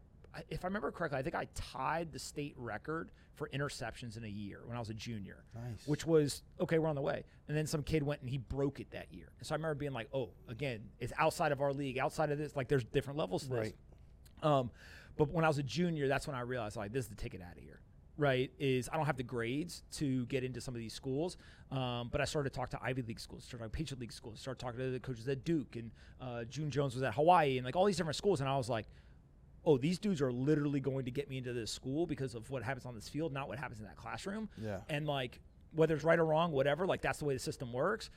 [0.49, 4.29] if I remember correctly, I think I tied the state record for interceptions in a
[4.29, 5.43] year when I was a junior.
[5.55, 5.87] Nice.
[5.87, 7.23] Which was, okay, we're on the way.
[7.47, 9.31] And then some kid went and he broke it that year.
[9.39, 12.37] And so I remember being like, oh, again, it's outside of our league, outside of
[12.37, 12.55] this.
[12.55, 13.73] Like, there's different levels to this.
[14.43, 14.71] Um,
[15.17, 17.41] but when I was a junior, that's when I realized like this is the ticket
[17.41, 17.81] out of here,
[18.17, 21.37] right, is I don't have the grades to get into some of these schools.
[21.71, 24.11] Um, but I started to talk to Ivy League schools, started talking to Patriot League
[24.11, 27.57] schools, started talking to the coaches at Duke, and uh, June Jones was at Hawaii,
[27.57, 28.41] and like all these different schools.
[28.41, 28.85] And I was like,
[29.65, 32.63] oh, these dudes are literally going to get me into this school because of what
[32.63, 34.49] happens on this field, not what happens in that classroom.
[34.61, 34.79] Yeah.
[34.89, 35.39] And like,
[35.73, 38.09] whether it's right or wrong, whatever, like that's the way the system works.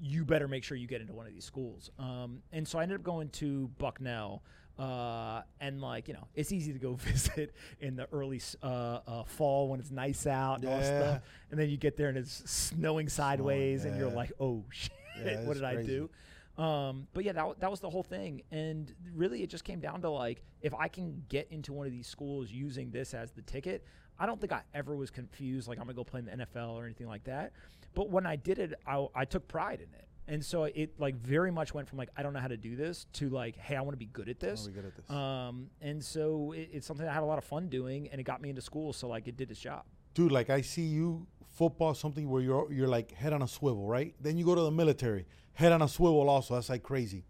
[0.00, 1.90] You better make sure you get into one of these schools.
[1.98, 4.42] Um, and so I ended up going to Bucknell.
[4.78, 9.24] Uh, and like you know, it's easy to go visit in the early uh, uh,
[9.24, 11.22] fall when it's nice out and all stuff.
[11.50, 14.92] And then you get there and it's snowing sideways, and you're like, oh shit,
[15.24, 16.10] Yeah, what did I do?
[16.56, 18.42] Um, but yeah, that, that was the whole thing.
[18.50, 21.92] And really, it just came down to like, if I can get into one of
[21.92, 23.84] these schools using this as the ticket,
[24.18, 26.46] I don't think I ever was confused, like I'm going to go play in the
[26.46, 27.52] NFL or anything like that.
[27.94, 30.03] But when I did it, I, I took pride in it.
[30.26, 32.76] And so it like very much went from like, I don't know how to do
[32.76, 34.66] this to like, hey, I want to be good at I this.
[34.66, 35.10] be good at this.
[35.10, 38.24] Um, and so it, it's something I had a lot of fun doing and it
[38.24, 38.92] got me into school.
[38.92, 39.84] So like it did its job.
[40.14, 43.86] dude, like I see you football something where you're you're like head on a swivel,
[43.86, 44.14] right?
[44.20, 46.54] Then you go to the military, head on a swivel also.
[46.54, 47.24] That's like crazy.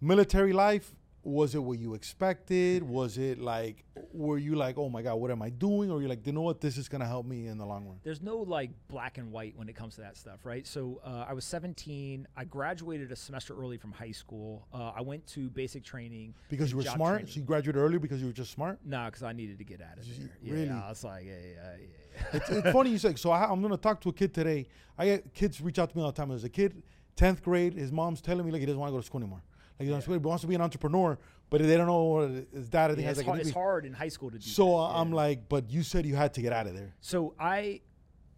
[0.00, 0.94] Military life,
[1.24, 2.82] was it what you expected?
[2.82, 5.90] Was it like were you like, oh my god, what am I doing?
[5.90, 7.98] Or you're like, you know what, this is gonna help me in the long run.
[8.02, 10.66] there's no like black and white when it comes to that stuff, right?
[10.66, 12.26] So uh, I was 17.
[12.36, 14.66] I graduated a semester early from high school.
[14.72, 17.18] Uh, I went to basic training Because you were smart?
[17.18, 17.32] training.
[17.32, 18.78] So you graduated early because you were just smart?
[18.84, 20.28] No, because I needed to get out of there.
[20.42, 20.70] Yeah, really?
[20.70, 22.22] I was like, yeah, yeah, yeah.
[22.32, 23.14] it's, it's funny you say.
[23.14, 24.66] So I, I'm gonna talk to a kid today.
[24.98, 26.30] I get kids reach out to me all the time.
[26.32, 26.82] As a kid,
[27.16, 27.74] tenth grade.
[27.74, 29.42] His mom's telling me like he doesn't want to go to school anymore.
[29.90, 31.18] Like he wants to be an entrepreneur,
[31.50, 32.90] but they don't know what his dad.
[32.90, 34.48] I think Yeah, has it's, like hard, it's hard in high school to do.
[34.48, 35.00] So that, uh, yeah.
[35.00, 36.94] I'm like, but you said you had to get out of there.
[37.00, 37.80] So I,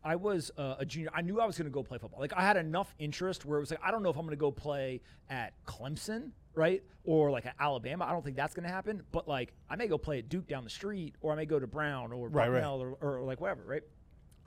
[0.03, 1.11] I was uh, a junior.
[1.15, 2.21] I knew I was going to go play football.
[2.21, 4.37] Like I had enough interest where it was like I don't know if I'm going
[4.37, 8.05] to go play at Clemson, right, or like at Alabama.
[8.05, 9.03] I don't think that's going to happen.
[9.13, 11.59] But like I may go play at Duke down the street, or I may go
[11.59, 12.65] to Brown or Right, right.
[12.65, 13.83] Or, or like whatever, right.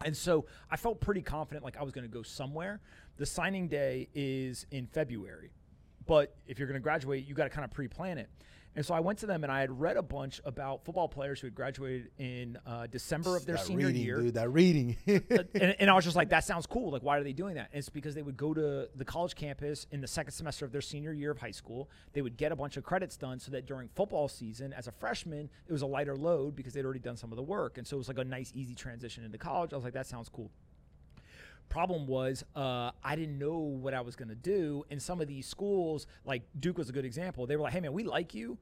[0.04, 2.82] And so I felt pretty confident like I was going to go somewhere.
[3.18, 5.52] The signing day is in February.
[6.08, 8.30] But if you're going to graduate, you got to kind of pre-plan it.
[8.78, 11.40] And so I went to them and I had read a bunch about football players
[11.40, 14.22] who had graduated in uh, December of their that senior reading, year.
[14.22, 14.36] dude.
[14.36, 14.98] That reading.
[15.08, 16.92] and, and I was just like, that sounds cool.
[16.92, 17.70] Like, why are they doing that?
[17.74, 20.72] And it's because they would go to the college campus in the second semester of
[20.72, 21.90] their senior year of high school.
[22.14, 24.92] They would get a bunch of credits done so that during football season, as a
[24.92, 27.80] freshman, it was a lighter load because they'd already done some of the work.
[27.80, 29.74] And so it was like a nice, easy transition into college.
[29.74, 30.52] I was like, that sounds cool.
[31.70, 34.84] Problem was, uh, I didn't know what I was going to do.
[34.90, 37.80] And some of these schools, like Duke was a good example, they were like, hey,
[37.82, 38.58] man, we like you.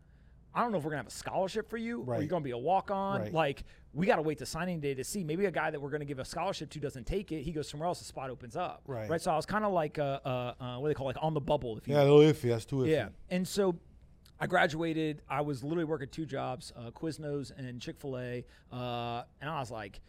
[0.53, 2.19] I don't know if we're going to have a scholarship for you or Right.
[2.21, 3.19] you're going to be a walk on.
[3.21, 3.33] Right.
[3.33, 3.63] Like,
[3.93, 5.21] we got to wait to signing day to see.
[5.23, 7.41] Maybe a guy that we're going to give a scholarship to doesn't take it.
[7.41, 8.81] He goes somewhere else, the spot opens up.
[8.87, 9.09] Right.
[9.09, 9.21] Right.
[9.21, 11.15] So I was kind of like, uh, uh, uh, what do they call it?
[11.17, 12.49] like on the bubble, if you yeah, a little iffy.
[12.49, 12.91] That's too iffy.
[12.91, 13.09] Yeah.
[13.29, 13.75] And so
[14.39, 15.21] I graduated.
[15.29, 18.45] I was literally working two jobs, uh, Quiznos and Chick fil A.
[18.71, 19.99] Uh, and I was like,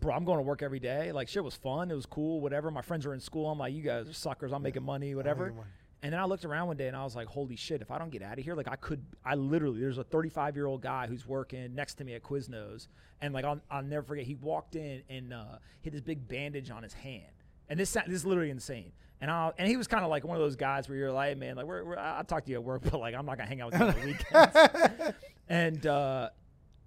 [0.00, 1.12] bro, I'm going to work every day.
[1.12, 1.90] Like, shit was fun.
[1.90, 2.70] It was cool, whatever.
[2.70, 3.50] My friends are in school.
[3.50, 4.52] I'm like, you guys are suckers.
[4.52, 5.44] I'm making money, whatever.
[5.46, 5.70] making money.
[6.02, 7.98] And then I looked around one day and I was like, holy shit, if I
[7.98, 10.82] don't get out of here, like I could, I literally, there's a 35 year old
[10.82, 12.88] guy who's working next to me at Quiznos.
[13.20, 16.70] And like, I'll, I'll never forget, he walked in and uh, hit this big bandage
[16.70, 17.24] on his hand.
[17.68, 18.92] And this, this is literally insane.
[19.20, 21.30] And I, and he was kind of like one of those guys where you're like,
[21.30, 23.38] hey, man, like, we're, we're, I'll talk to you at work, but like, I'm not
[23.38, 25.16] going to hang out with you on the weekends.
[25.48, 26.28] and, uh,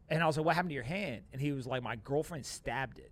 [0.10, 1.22] and I was like, what happened to your hand?
[1.34, 3.12] And he was like, my girlfriend stabbed it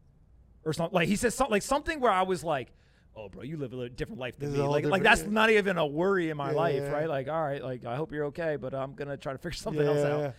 [0.65, 0.95] or something.
[0.95, 2.71] Like he said something like something where I was like,
[3.15, 4.65] "Oh, bro, you live a different life than This me.
[4.67, 5.29] Like, like that's yeah.
[5.29, 6.89] not even a worry in my Yeah, life, yeah.
[6.91, 7.09] right?
[7.09, 9.85] Like, all right, like I hope you're okay, but I'm gonna try to figure something
[9.85, 10.31] else out." yeah.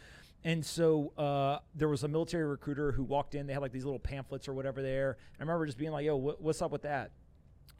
[0.44, 3.46] And so uh, there was a military recruiter who walked in.
[3.48, 5.16] They had like these little pamphlets or whatever there.
[5.38, 7.10] I remember just being like, "Yo, what, what's up with that?"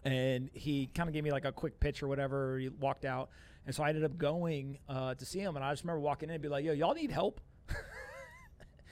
[0.04, 2.58] And he kind of gave me like a quick pitch or whatever.
[2.58, 3.30] He walked out,
[3.66, 5.54] and so I ended up going uh, to see him.
[5.56, 7.40] And I just remember walking in and be like, "Yo, y'all need help."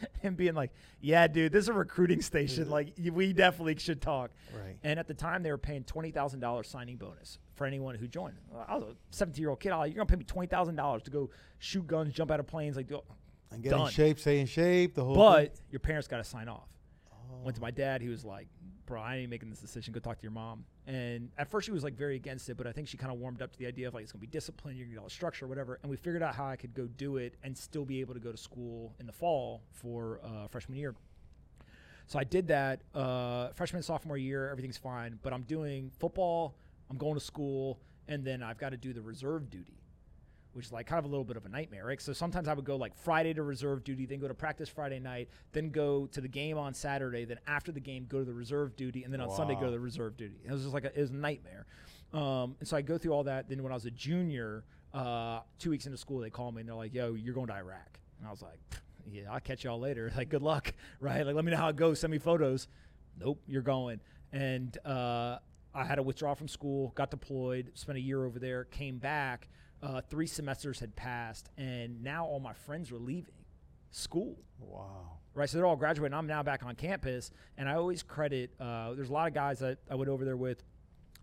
[0.22, 2.64] and being like, "Yeah, dude, this is a recruiting station.
[2.64, 2.72] Mm-hmm.
[2.72, 4.76] Like, we definitely should talk." Right.
[4.82, 8.06] And at the time, they were paying twenty thousand dollars signing bonus for anyone who
[8.06, 8.36] joined.
[8.68, 9.70] I was a seventeen-year-old kid.
[9.70, 12.46] Like, You're gonna pay me twenty thousand dollars to go shoot guns, jump out of
[12.46, 13.02] planes, like, do-
[13.50, 13.90] And get in Done.
[13.90, 14.94] shape, stay in shape.
[14.94, 15.14] The whole.
[15.14, 15.64] but thing.
[15.70, 16.68] your parents got to sign off.
[17.12, 17.44] Oh.
[17.44, 17.64] Went to oh.
[17.64, 18.02] my dad.
[18.02, 18.48] He was like,
[18.86, 19.92] "Bro, I ain't making this decision.
[19.92, 22.66] Go talk to your mom." And at first, she was like very against it, but
[22.66, 24.26] I think she kind of warmed up to the idea of like it's gonna be
[24.26, 25.78] discipline, you're gonna get all the structure, whatever.
[25.82, 28.20] And we figured out how I could go do it and still be able to
[28.20, 30.94] go to school in the fall for uh, freshman year.
[32.06, 34.48] So I did that uh, freshman sophomore year.
[34.48, 36.54] Everything's fine, but I'm doing football.
[36.88, 39.74] I'm going to school, and then I've got to do the reserve duty
[40.56, 42.00] which is like kind of a little bit of a nightmare, right?
[42.00, 44.98] So sometimes I would go like Friday to reserve duty, then go to practice Friday
[44.98, 48.32] night, then go to the game on Saturday, then after the game go to the
[48.32, 50.40] reserve duty, and then on Sunday go to the reserve duty.
[50.44, 51.66] It was just like a, it was a nightmare.
[52.14, 53.48] Um, and so I go through all that.
[53.50, 54.64] Then when I was a junior,
[54.94, 57.54] uh, two weeks into school, they call me and they're like, "Yo, you're going to
[57.54, 58.58] Iraq," and I was like.
[59.08, 60.10] yeah, I'll catch y'all later.
[60.16, 61.24] Like, good luck, right?
[61.24, 62.00] Like, let me know how it goes.
[62.00, 62.66] Send me photos.
[63.20, 64.00] Nope, you're going.
[64.32, 65.38] And uh,
[65.74, 69.48] I had to withdraw from school, got deployed, spent a year over there, came back.
[69.82, 73.34] Uh, three semesters had passed, and now all my friends were leaving
[73.90, 74.36] school.
[74.58, 75.18] Wow.
[75.34, 76.14] Right, so they're all graduating.
[76.14, 78.54] I'm now back on campus, and I always credit.
[78.58, 80.64] Uh, there's a lot of guys that I went over there with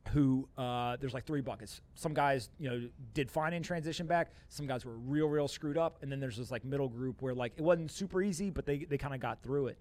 [0.10, 1.82] who uh, there's like three buckets.
[1.96, 4.32] Some guys, you know, did fine in transition back.
[4.50, 7.34] Some guys were real, real screwed up, and then there's this like middle group where
[7.34, 9.80] like it wasn't super easy, but they they kind of got through it.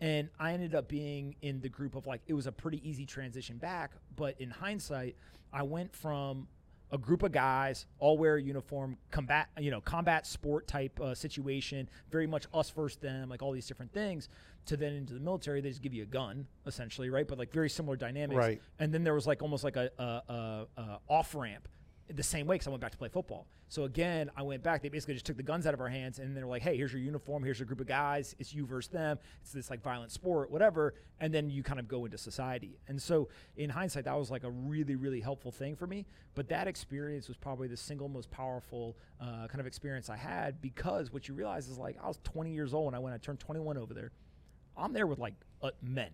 [0.00, 3.04] And I ended up being in the group of like it was a pretty easy
[3.04, 5.16] transition back, but in hindsight,
[5.52, 6.48] I went from
[6.92, 11.14] a group of guys all wear a uniform combat you know combat sport type uh,
[11.14, 14.28] situation very much us versus them like all these different things
[14.66, 17.52] to then into the military they just give you a gun essentially right but like
[17.52, 18.62] very similar dynamics Right.
[18.78, 21.68] and then there was like almost like a, a, a, a off ramp
[22.12, 23.46] the same way because I went back to play football.
[23.68, 24.82] So again, I went back.
[24.82, 26.92] They basically just took the guns out of our hands and they're like, "Hey, here's
[26.92, 27.42] your uniform.
[27.42, 28.36] Here's your group of guys.
[28.38, 29.18] It's you versus them.
[29.40, 32.78] It's this like violent sport, whatever." And then you kind of go into society.
[32.88, 36.06] And so, in hindsight, that was like a really, really helpful thing for me.
[36.34, 40.60] But that experience was probably the single most powerful uh, kind of experience I had
[40.60, 43.14] because what you realize is like I was 20 years old when I went.
[43.14, 44.12] I turned 21 over there.
[44.76, 46.10] I'm there with like uh, men,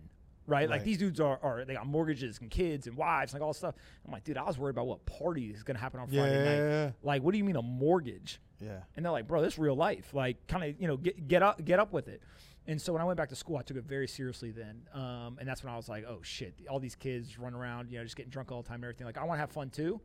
[0.51, 0.69] right?
[0.69, 3.57] Like these dudes are, are they got mortgages and kids and wives, like all this
[3.57, 3.75] stuff.
[4.05, 6.57] I'm like, dude, I was worried about what party is gonna happen on Friday night.
[6.57, 6.91] Yeah.
[7.01, 8.39] Like, what do you mean a mortgage?
[8.59, 8.81] Yeah.
[8.95, 10.13] And they're like, bro, this is real life.
[10.13, 12.21] Like, kind of, you know, get get up get up with it.
[12.67, 14.83] And so when I went back to school, I took it very seriously then.
[14.93, 17.97] Um, and that's when I was like, oh shit, all these kids run around, you
[17.97, 19.07] know, just getting drunk all the time and everything.
[19.07, 19.99] Like, I want to have fun too,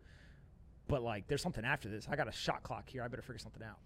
[0.88, 2.06] but like, there's something after this.
[2.10, 3.02] I got a shot clock here.
[3.02, 3.78] I better figure something out.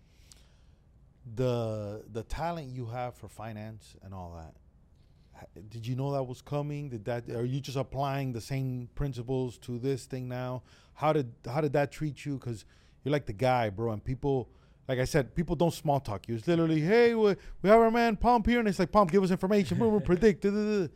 [1.35, 4.55] The the talent you have for finance and all that.
[5.69, 6.89] Did you know that was coming?
[6.89, 10.63] Did that are you just applying the same principles to this thing now?
[10.95, 12.39] How did how did that treat you?
[12.39, 12.65] Because
[13.05, 14.49] you're like the guy, bro, and people.
[14.89, 16.35] Like I said, people don't small talk you.
[16.35, 19.23] It's literally, hey, we, we have our man Pomp here, and it's like, Pomp give
[19.23, 19.79] us information.
[19.79, 20.43] Boom, boom, predict.
[20.43, 20.89] da, da, da."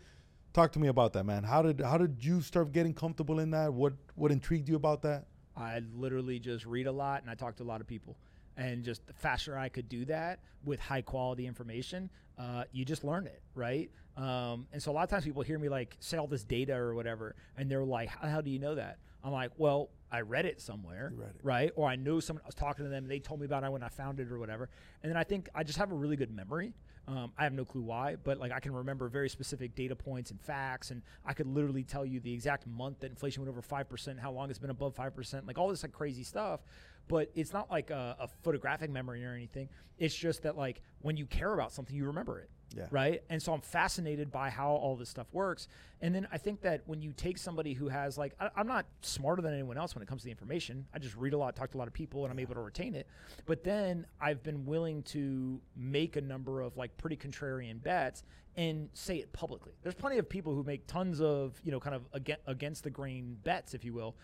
[0.52, 1.44] Talk to me about that, man.
[1.44, 3.72] How did how did you start getting comfortable in that?
[3.72, 5.26] What what intrigued you about that?
[5.56, 8.16] I literally just read a lot and I talk to a lot of people.
[8.56, 13.04] And just the faster I could do that with high quality information, uh, you just
[13.04, 13.90] learn it, right?
[14.16, 16.74] Um, and so a lot of times people hear me like say all this data
[16.74, 20.20] or whatever, and they're like, "How hell do you know that?" I'm like, "Well, I
[20.20, 21.40] read it somewhere, read it.
[21.42, 21.72] right?
[21.74, 22.42] Or I know someone.
[22.44, 24.30] I was talking to them, and they told me about it when I found it
[24.30, 24.68] or whatever."
[25.02, 26.74] And then I think I just have a really good memory.
[27.06, 30.30] Um, I have no clue why, but like I can remember very specific data points
[30.30, 33.60] and facts, and I could literally tell you the exact month that inflation went over
[33.60, 36.60] five percent, how long it's been above five percent, like all this like crazy stuff.
[37.08, 39.68] But it's not like a, a photographic memory or anything.
[39.98, 42.86] It's just that like when you care about something, you remember it, Yeah.
[42.90, 43.22] right?
[43.28, 45.68] And so I'm fascinated by how all this stuff works.
[46.00, 48.86] And then I think that when you take somebody who has like I, I'm not
[49.02, 50.86] smarter than anyone else when it comes to the information.
[50.94, 52.60] I just read a lot, talk to a lot of people, and I'm able to
[52.62, 53.06] retain it.
[53.46, 58.24] But then I've been willing to make a number of like pretty contrarian bets
[58.56, 59.72] and say it publicly.
[59.82, 62.90] There's plenty of people who make tons of you know kind of against, against the
[62.90, 64.16] grain bets, if you will.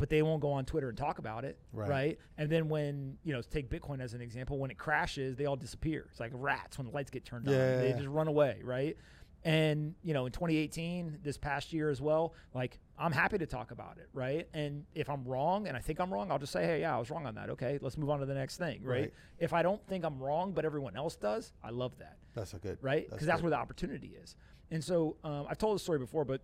[0.00, 1.88] But they won't go on Twitter and talk about it, Right.
[1.90, 2.18] right?
[2.38, 5.56] And then when you know, take Bitcoin as an example, when it crashes, they all
[5.56, 6.06] disappear.
[6.10, 7.96] It's like rats when the lights get turned on; they Yeah.
[7.96, 8.96] just run away, right?
[9.44, 13.70] And you know, in 2018, this past year as well, like I'm happy to talk
[13.72, 14.48] about it, right?
[14.54, 16.98] And if I'm wrong, and I think I'm wrong, I'll just say, hey, yeah, I
[16.98, 17.50] was wrong on that.
[17.50, 19.00] Okay, let's move on to the next thing, right?
[19.00, 19.14] Right.
[19.38, 22.58] If I don't think I'm wrong, but everyone else does, I love that That's a
[22.58, 23.08] good right?
[23.10, 23.44] Because that's, good.
[23.44, 24.34] where the opportunity is.
[24.70, 26.42] And so um, I've told this story before, but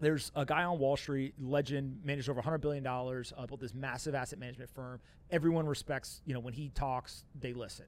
[0.00, 3.74] there's a guy on Wall Street, legend, managed over 100 billion dollars, uh, built this
[3.74, 5.00] massive asset management firm.
[5.30, 7.86] Everyone respects, you know, when he talks, they listen.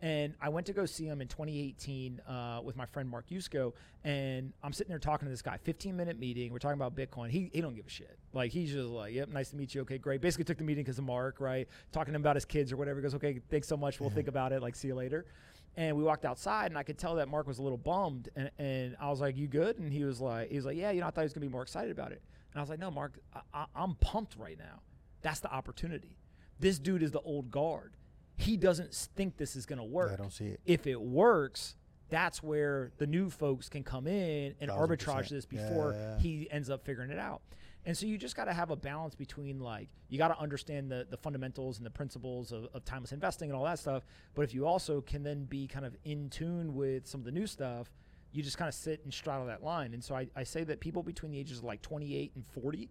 [0.00, 3.72] And I went to go see him in 2018 uh, with my friend Mark Yusko,
[4.04, 5.56] and I'm sitting there talking to this guy.
[5.64, 6.52] 15 minute meeting.
[6.52, 7.30] We're talking about Bitcoin.
[7.30, 8.16] He he don't give a shit.
[8.32, 9.80] Like he's just like, yep, nice to meet you.
[9.80, 10.20] Okay, great.
[10.20, 11.66] Basically took the meeting because of Mark, right?
[11.90, 13.00] Talking to him about his kids or whatever.
[13.00, 13.98] He goes, okay, thanks so much.
[13.98, 14.62] We'll think about it.
[14.62, 15.26] Like, see you later.
[15.76, 18.28] And we walked outside, and I could tell that Mark was a little bummed.
[18.34, 20.90] And, and I was like, "You good?" And he was like, "He was like, yeah,
[20.90, 22.20] you know, I thought he was gonna be more excited about it."
[22.52, 24.80] And I was like, "No, Mark, I, I, I'm pumped right now.
[25.22, 26.18] That's the opportunity.
[26.58, 27.94] This dude is the old guard.
[28.36, 30.10] He doesn't think this is gonna work.
[30.12, 30.60] I don't see it.
[30.66, 31.76] If it works,
[32.08, 36.18] that's where the new folks can come in and Thousand arbitrage this before Yeah.
[36.18, 37.42] he ends up figuring it out.
[37.88, 40.90] And so you just got to have a balance between like you got to understand
[40.90, 44.02] the the fundamentals and the principles of, of timeless investing and all that stuff.
[44.34, 47.32] But if you also can then be kind of in tune with some of the
[47.32, 47.90] new stuff,
[48.30, 49.94] you just kind of sit and straddle that line.
[49.94, 52.90] And so I, I say that people between the ages of like 28 and 40,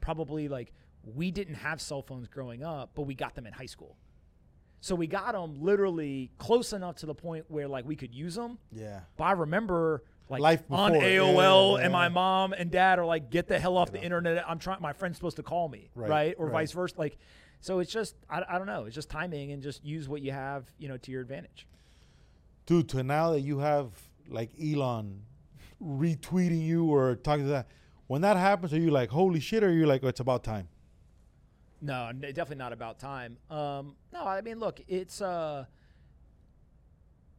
[0.00, 0.72] probably like
[1.04, 3.96] we didn't have cell phones growing up, but we got them in high school.
[4.80, 8.34] So we got them literally close enough to the point where like we could use
[8.34, 8.58] them.
[8.72, 9.02] Yeah.
[9.16, 12.98] But I remember like Life on before, yeah, AOL yeah, and my mom and dad
[12.98, 14.44] are like, get the hell off the internet.
[14.48, 14.80] I'm trying.
[14.80, 16.08] My friend's supposed to call me, right?
[16.10, 16.52] Right, Or right.
[16.52, 16.94] vice versa.
[16.96, 17.18] Like,
[17.60, 18.84] so it's just I, I don't know.
[18.86, 21.66] It's just timing and just use what you have, you know, to your advantage.
[22.66, 22.88] dude.
[22.90, 23.90] To now that you have
[24.28, 25.22] like Elon
[25.82, 27.66] retweeting you or talking to that,
[28.06, 29.62] when that happens, are you like holy shit?
[29.62, 30.68] Or are you like oh, it's about time?
[31.80, 33.36] No, definitely not about time.
[33.50, 35.64] Um, no, I mean, look, it's uh,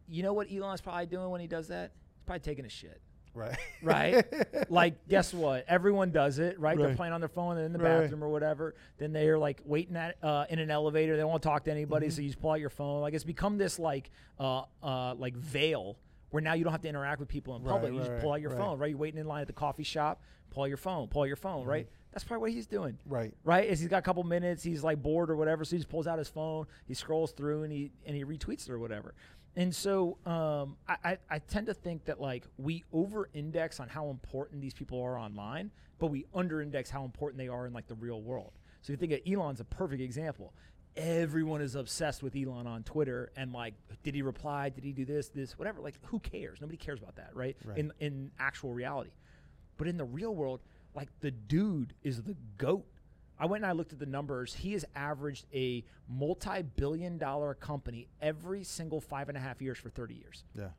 [0.07, 1.91] you know what Elon's probably doing when he does that?
[2.25, 2.99] Probably taking a shit.
[3.35, 3.57] Right.
[3.81, 4.25] right?
[4.69, 5.65] like, guess what?
[5.67, 6.77] Everyone does it, right?
[6.77, 8.01] They're playing on their phone, they're in the Right.
[8.01, 8.75] bathroom or whatever.
[8.99, 11.15] Then they're like waiting at uh, in an elevator.
[11.15, 12.15] They don't want to talk to anybody, Mm-hmm.
[12.15, 13.01] so you just pull out your phone.
[13.01, 15.97] Like, it's become this like uh, uh, like veil
[16.29, 17.93] where now you don't have to interact with people in Right, public.
[17.93, 18.59] you just pull out your right.
[18.59, 18.89] phone, right?
[18.91, 20.21] You're waiting in line at the coffee shop,
[20.51, 21.87] pull out your phone, pull out your phone, right?
[22.13, 23.33] That's probably what he's doing right.
[23.43, 23.67] right?
[23.67, 26.05] Is he's got a couple minutes, he's like bored or whatever, so he just pulls
[26.05, 29.15] out his phone, he scrolls through and he and he retweets it or whatever.
[29.55, 33.87] And so um, I, I, I tend to think that like we over index on
[33.87, 37.73] how important these people are online, but we under index how important they are in
[37.73, 38.51] like the real world.
[38.81, 40.53] So if you think of Elon's a perfect example.
[40.95, 44.69] Everyone is obsessed with Elon on Twitter and like, did he reply?
[44.69, 45.81] Did he do this, this, whatever?
[45.81, 46.61] Like, who cares?
[46.61, 47.57] Nobody cares about that, right?
[47.65, 47.79] Right.
[47.79, 49.09] In in actual reality.
[49.77, 50.59] But in the real world,
[50.95, 52.85] like the dude is the goat.
[53.39, 54.53] I went and I looked at the numbers.
[54.53, 59.89] He has averaged a multi-billion dollar company every single five and a half years for
[59.89, 60.43] 30 years.
[60.55, 60.69] Yeah.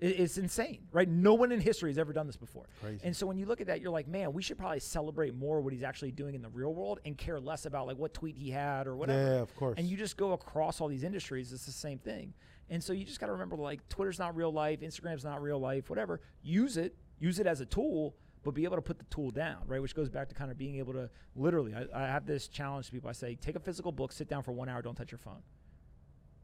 [0.00, 1.08] It's insane, right?
[1.08, 2.66] No one in history has ever done this before.
[2.80, 3.00] Crazy.
[3.02, 5.60] And so when you look at that, you're like, man, we should probably celebrate more
[5.60, 8.36] what he's actually doing in the real world and care less about like what tweet
[8.36, 9.18] he had or whatever.
[9.18, 9.76] Yeah, of course.
[9.76, 12.32] And you just go across all these industries, it's the same thing.
[12.70, 15.58] And so you just got to remember like Twitter's not real life, Instagram's not real
[15.58, 16.20] life, whatever.
[16.42, 19.62] Use it, use it as a tool, but be able to put the tool down,
[19.66, 19.80] right?
[19.80, 22.86] Which goes back to kind of being able to literally, I, I have this challenge
[22.86, 23.08] to people.
[23.08, 25.42] I say, take a physical book, sit down for one hour, don't touch your phone.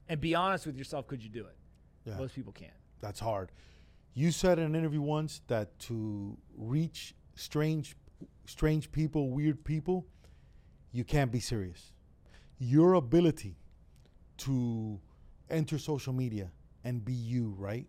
[0.08, 1.56] And be honest with yourself, could you do it?
[2.04, 2.16] Yeah.
[2.16, 2.72] Most people can't.
[3.00, 3.52] That's hard.
[4.12, 7.96] You said in an interview once that to reach strange,
[8.46, 10.06] strange people, weird people,
[10.92, 11.92] you can't be serious.
[12.58, 13.56] Your ability
[14.38, 15.00] to
[15.50, 16.50] enter social media
[16.84, 17.86] and be you, right?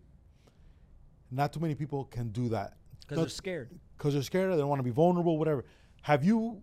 [1.30, 3.70] Not too many people can do that Because they're scared.
[3.96, 4.52] Because they're scared.
[4.52, 5.64] They don't want to be vulnerable, whatever.
[6.02, 6.62] Have you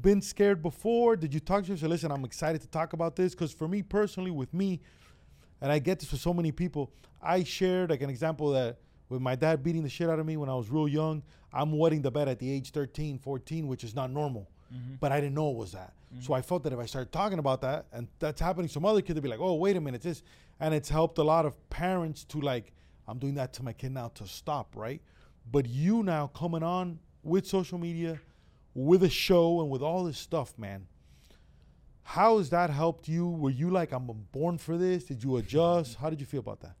[0.00, 1.16] been scared before?
[1.16, 1.90] Did you talk to yourself?
[1.90, 4.80] Listen, I'm excited to talk about this because for me personally, with me,
[5.60, 6.92] and I get this with so many people.
[7.22, 8.78] I shared like an example that
[9.08, 11.76] with my dad beating the shit out of me when I was real young, I'm
[11.78, 14.50] wetting the bed at the age 13, 14, which is not normal.
[14.74, 14.94] Mm-hmm.
[15.00, 15.92] But I didn't know it was that.
[16.12, 16.22] Mm-hmm.
[16.22, 19.00] So I felt that if I started talking about that and that's happening some other
[19.02, 20.22] kid, they'd be like, oh, wait a minute, this.
[20.60, 22.72] And it's helped a lot of parents to like,
[23.06, 25.00] I'm doing that to my kid now to stop, right?
[25.50, 28.20] But you now coming on with social media,
[28.74, 30.86] with a show, and with all this stuff, man,
[32.02, 33.28] how has that helped you?
[33.28, 35.04] Were you like, I'm born for this?
[35.04, 35.96] Did you adjust?
[35.96, 36.76] How did you feel about that?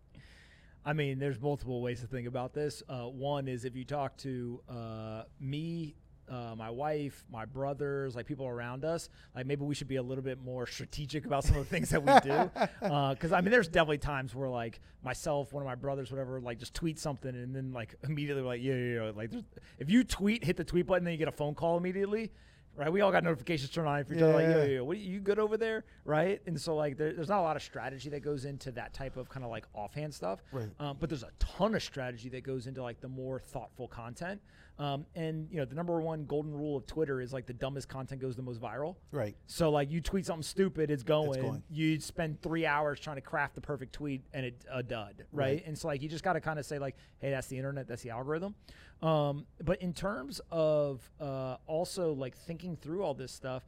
[0.84, 2.82] I mean, there's multiple ways to think about this.
[2.88, 5.96] Uh, one is if you talk to uh, me,
[6.30, 10.02] uh, my wife, my brothers, like people around us, like maybe we should be a
[10.02, 12.50] little bit more strategic about some of the things that we do.
[13.14, 16.58] Because I mean, there's definitely times where like myself, one of my brothers, whatever, like
[16.58, 19.10] just tweet something and then like immediately like, yeah, yeah, yeah.
[19.14, 19.44] Like there's-
[19.78, 22.32] if you tweet, hit the tweet button, then you get a phone call immediately.
[22.76, 24.34] Right, we all got notifications turned on for each other.
[24.34, 25.84] Like, yo, yo, yo, what, you good over there?
[26.04, 28.92] Right, and so like, there, there's not a lot of strategy that goes into that
[28.92, 30.42] type of kind of like offhand stuff.
[30.50, 30.68] Right.
[30.80, 34.40] Um, but there's a ton of strategy that goes into like the more thoughtful content.
[34.76, 37.88] Um, and you know, the number one golden rule of Twitter is like the dumbest
[37.88, 38.96] content goes the most viral.
[39.12, 39.36] Right.
[39.46, 41.40] So like you tweet something stupid, it's going.
[41.40, 41.62] going.
[41.70, 45.44] You spend three hours trying to craft the perfect tweet, and it a dud, right?
[45.44, 45.66] Right.
[45.66, 47.86] And so like you just got to kind of say like, hey, that's the internet,
[47.86, 48.56] that's the algorithm.
[49.04, 53.62] Um, but in terms of uh, also like thinking through all this stuff,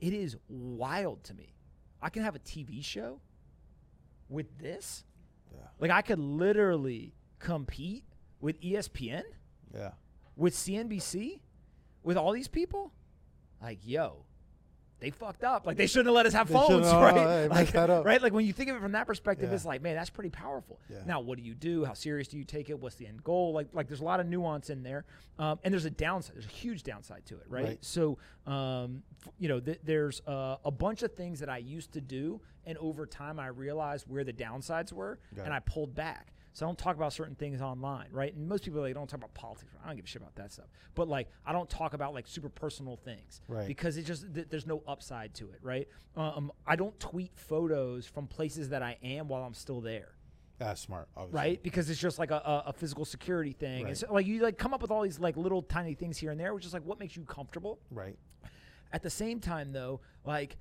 [0.00, 1.54] it is wild to me.
[2.00, 3.20] I can have a TV show
[4.28, 5.04] with this.
[5.52, 5.58] Yeah.
[5.80, 8.04] Like I could literally compete
[8.40, 9.24] with ESPN,
[9.74, 9.92] Yeah.
[10.36, 11.40] with CNBC,
[12.04, 12.92] with all these people.
[13.60, 14.24] Like, yo,
[15.00, 15.66] they fucked up.
[15.66, 17.14] Like they shouldn't have let us have They phones, right?
[17.14, 17.74] they like,
[18.04, 18.20] right?
[18.22, 19.54] Like when you think of it from that perspective, Yeah.
[19.54, 20.80] it's like, man, that's pretty powerful.
[20.90, 20.98] Yeah.
[21.06, 21.84] Now, what do you do?
[21.84, 22.78] How serious do you take it?
[22.78, 23.52] What's the end goal?
[23.52, 25.04] Like, like there's a lot of nuance in there,
[25.38, 26.34] um, and there's a downside.
[26.34, 27.64] There's a huge downside to it, right?
[27.64, 27.84] Right.
[27.84, 29.02] So, um,
[29.38, 32.76] you know, th- there's uh, a bunch of things that I used to do, and
[32.78, 35.56] over time, I realized where the downsides were, Got and it.
[35.56, 36.32] I pulled back.
[36.58, 38.34] So I don't talk about certain things online, right?
[38.34, 39.70] And most people like don't talk about politics.
[39.80, 40.66] I don't give a shit about that stuff.
[40.96, 43.68] But like I don't talk about like super personal things, Right.
[43.68, 45.86] Because it just th- there's no upside to it, right?
[46.16, 50.16] Um, I don't tweet photos from places that I am while I'm still there,
[50.58, 51.06] That's smart.
[51.16, 51.38] Obviously.
[51.38, 51.62] right?
[51.62, 53.84] Because it's just like a, a, physical security thing.
[53.84, 53.90] Right.
[53.90, 56.32] And so like you like come up with all these like little tiny things here
[56.32, 57.78] and there, which is like what makes you comfortable.
[57.92, 58.18] Right.
[58.92, 60.56] At the same time, though, like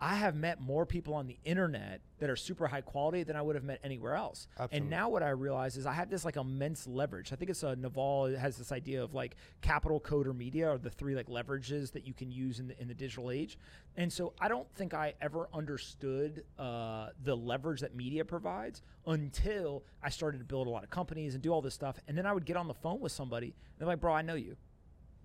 [0.00, 3.42] I have met more people on the internet that are super high quality than I
[3.42, 4.48] would have met anywhere else.
[4.58, 4.78] Absolutely.
[4.78, 7.32] And now what I realize is I have this like immense leverage.
[7.32, 10.78] I think it's a Naval has this idea of like capital code or media are
[10.78, 13.56] the three like leverages that you can use in the in the digital age.
[13.96, 19.84] And so I don't think I ever understood uh, the leverage that media provides until
[20.02, 21.96] I started to build a lot of companies and do all this stuff.
[22.08, 24.22] And then I would get on the phone with somebody and they're like, "Bro, I
[24.22, 24.56] know you."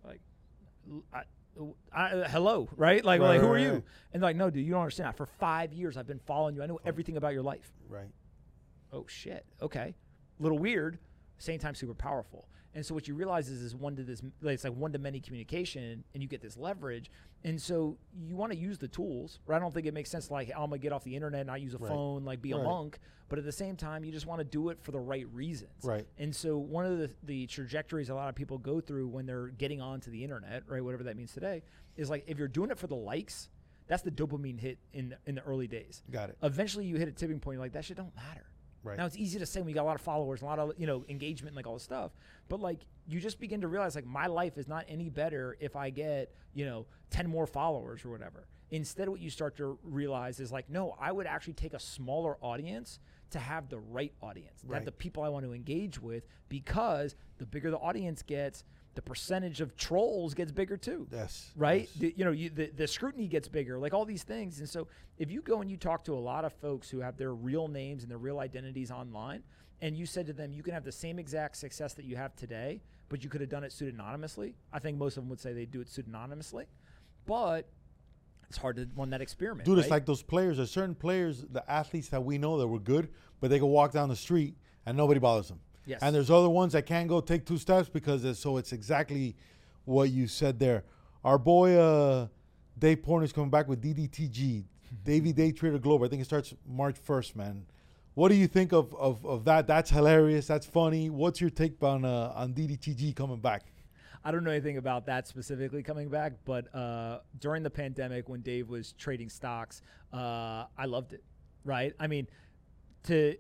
[0.06, 0.22] Like,
[1.14, 1.24] I,
[1.92, 3.04] I, uh, hello, right?
[3.04, 3.74] Like, Right, like, who right, are you?
[3.74, 3.84] right.
[4.14, 5.16] And like, no, dude, you don't understand.
[5.18, 6.64] For five years, I've been following you.
[6.64, 7.72] I know everything about your life.
[7.88, 8.10] Right.
[8.94, 9.46] Oh shit.
[9.62, 9.96] Okay.
[10.40, 11.00] Little weird.
[11.38, 12.48] Same time, super powerful.
[12.80, 15.00] And so what you realize is, is one to this, like, it's like one to
[15.00, 17.12] many communication, and you get this leverage.
[17.44, 19.58] And so you want to use the tools, right?
[19.58, 21.74] I don't think it makes sense like I'm gonna get off the internet, not use
[21.74, 21.90] a Right.
[21.90, 23.00] phone, like be a monk.
[23.28, 25.84] But at the same time, you just want to do it for the right reasons.
[25.84, 26.08] Right.
[26.20, 29.48] And so one of the, the trajectories a lot of people go through when they're
[29.48, 31.64] getting onto the internet, right, whatever that means today,
[31.98, 33.50] is like if you're doing it for the likes,
[33.88, 36.02] that's the dopamine hit in in the early days.
[36.10, 36.38] Got it.
[36.44, 37.56] Eventually, you hit a tipping point.
[37.56, 38.46] You're like that shit don't matter.
[38.84, 38.98] Right.
[38.98, 40.72] Now it's easy to say when you got a lot of followers, a lot of
[40.78, 42.12] you know engagement, and like all this stuff.
[42.48, 45.76] But like you just begin to realize like my life is not any better if
[45.76, 48.48] I get you know ten more followers or whatever.
[48.72, 52.38] Instead, what you start to realize is like, no, I would actually take a smaller
[52.40, 53.00] audience
[53.32, 57.16] to have the right audience, to have the people I want to engage with, because
[57.40, 58.64] the bigger the audience gets,
[59.00, 61.52] the percentage of trolls gets bigger too Yes.
[61.56, 61.84] right?
[61.84, 61.90] yes.
[62.00, 64.60] The, you know, you, the, the scrutiny gets bigger, like all these things.
[64.60, 67.16] And so, if you go and you talk to a lot of folks who have
[67.16, 69.42] their real names and their real identities online,
[69.82, 72.36] and you said to them, you can have the same exact success that you have
[72.36, 74.56] today, but you could have done it pseudonymously.
[74.74, 76.66] I think most of them would say they do it pseudonymously,
[77.26, 77.70] but
[78.50, 79.66] it's hard to run that experiment.
[79.66, 80.58] Dude, it's like those players.
[80.58, 83.08] There's certain players, the athletes that we know that were good,
[83.40, 85.62] but they can walk down the street and nobody bothers them.
[85.86, 86.02] Yes.
[86.02, 89.36] And there's other ones that can't go take two steps because it's, so it's exactly
[89.86, 90.84] what you said there.
[91.24, 92.28] Our boy uh,
[92.78, 94.64] Dave is coming back with DDTG,
[95.04, 96.06] Davey Day Trader Global.
[96.06, 97.66] I think it starts March 1st, man.
[98.14, 99.68] What do you think of, of, of that?
[99.68, 100.48] That's hilarious.
[100.48, 101.10] That's funny.
[101.10, 103.64] What's your take on uh, on DDTG coming back?
[104.24, 108.42] I don't know anything about that specifically coming back, but uh, during the pandemic when
[108.42, 111.24] Dave was trading stocks, uh, I loved it.
[111.64, 111.94] Right?
[112.00, 112.28] I mean,
[113.04, 113.36] to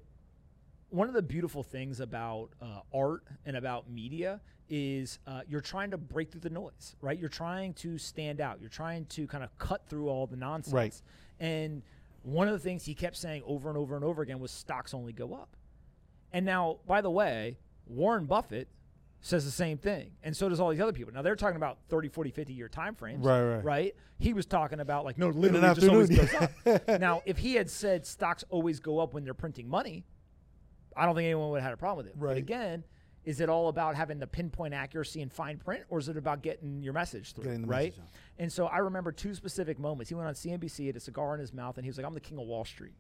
[0.90, 5.92] one of the beautiful things about uh, art and about media is uh, you're trying
[5.92, 7.18] to break through the noise, right?
[7.18, 8.60] You're trying to stand out.
[8.60, 10.74] You're trying to kind of cut through all the nonsense.
[10.74, 11.02] Right.
[11.40, 11.82] And
[12.24, 14.94] one of the things he kept saying over and over and over again was stocks
[14.94, 15.56] only go up.
[16.32, 18.68] And now, by the way, Warren Buffett
[19.22, 20.12] says the same thing.
[20.24, 21.14] And so does all these other people.
[21.14, 23.26] Now they're talking about 30, 40, 50 year time frames.
[23.26, 23.64] Right, right.
[23.64, 23.96] Right?
[24.20, 26.52] He was talking about like, no, literally just always goes up.
[27.00, 30.06] now, if he had said stocks always go up when they're printing money,
[31.00, 32.20] I don't think anyone would have had a problem with it.
[32.20, 32.38] But Right.
[32.38, 32.84] again,
[33.26, 36.42] is it all about having the pinpoint accuracy and fine print, or is it about
[36.42, 37.46] getting your message through?
[37.46, 37.96] Getting right?
[37.98, 38.12] message.
[38.38, 40.10] And so I remember two specific moments.
[40.10, 42.14] He went on CNBC, had a cigar in his mouth, and he was like, "I'm
[42.14, 42.96] the king of Wall Street."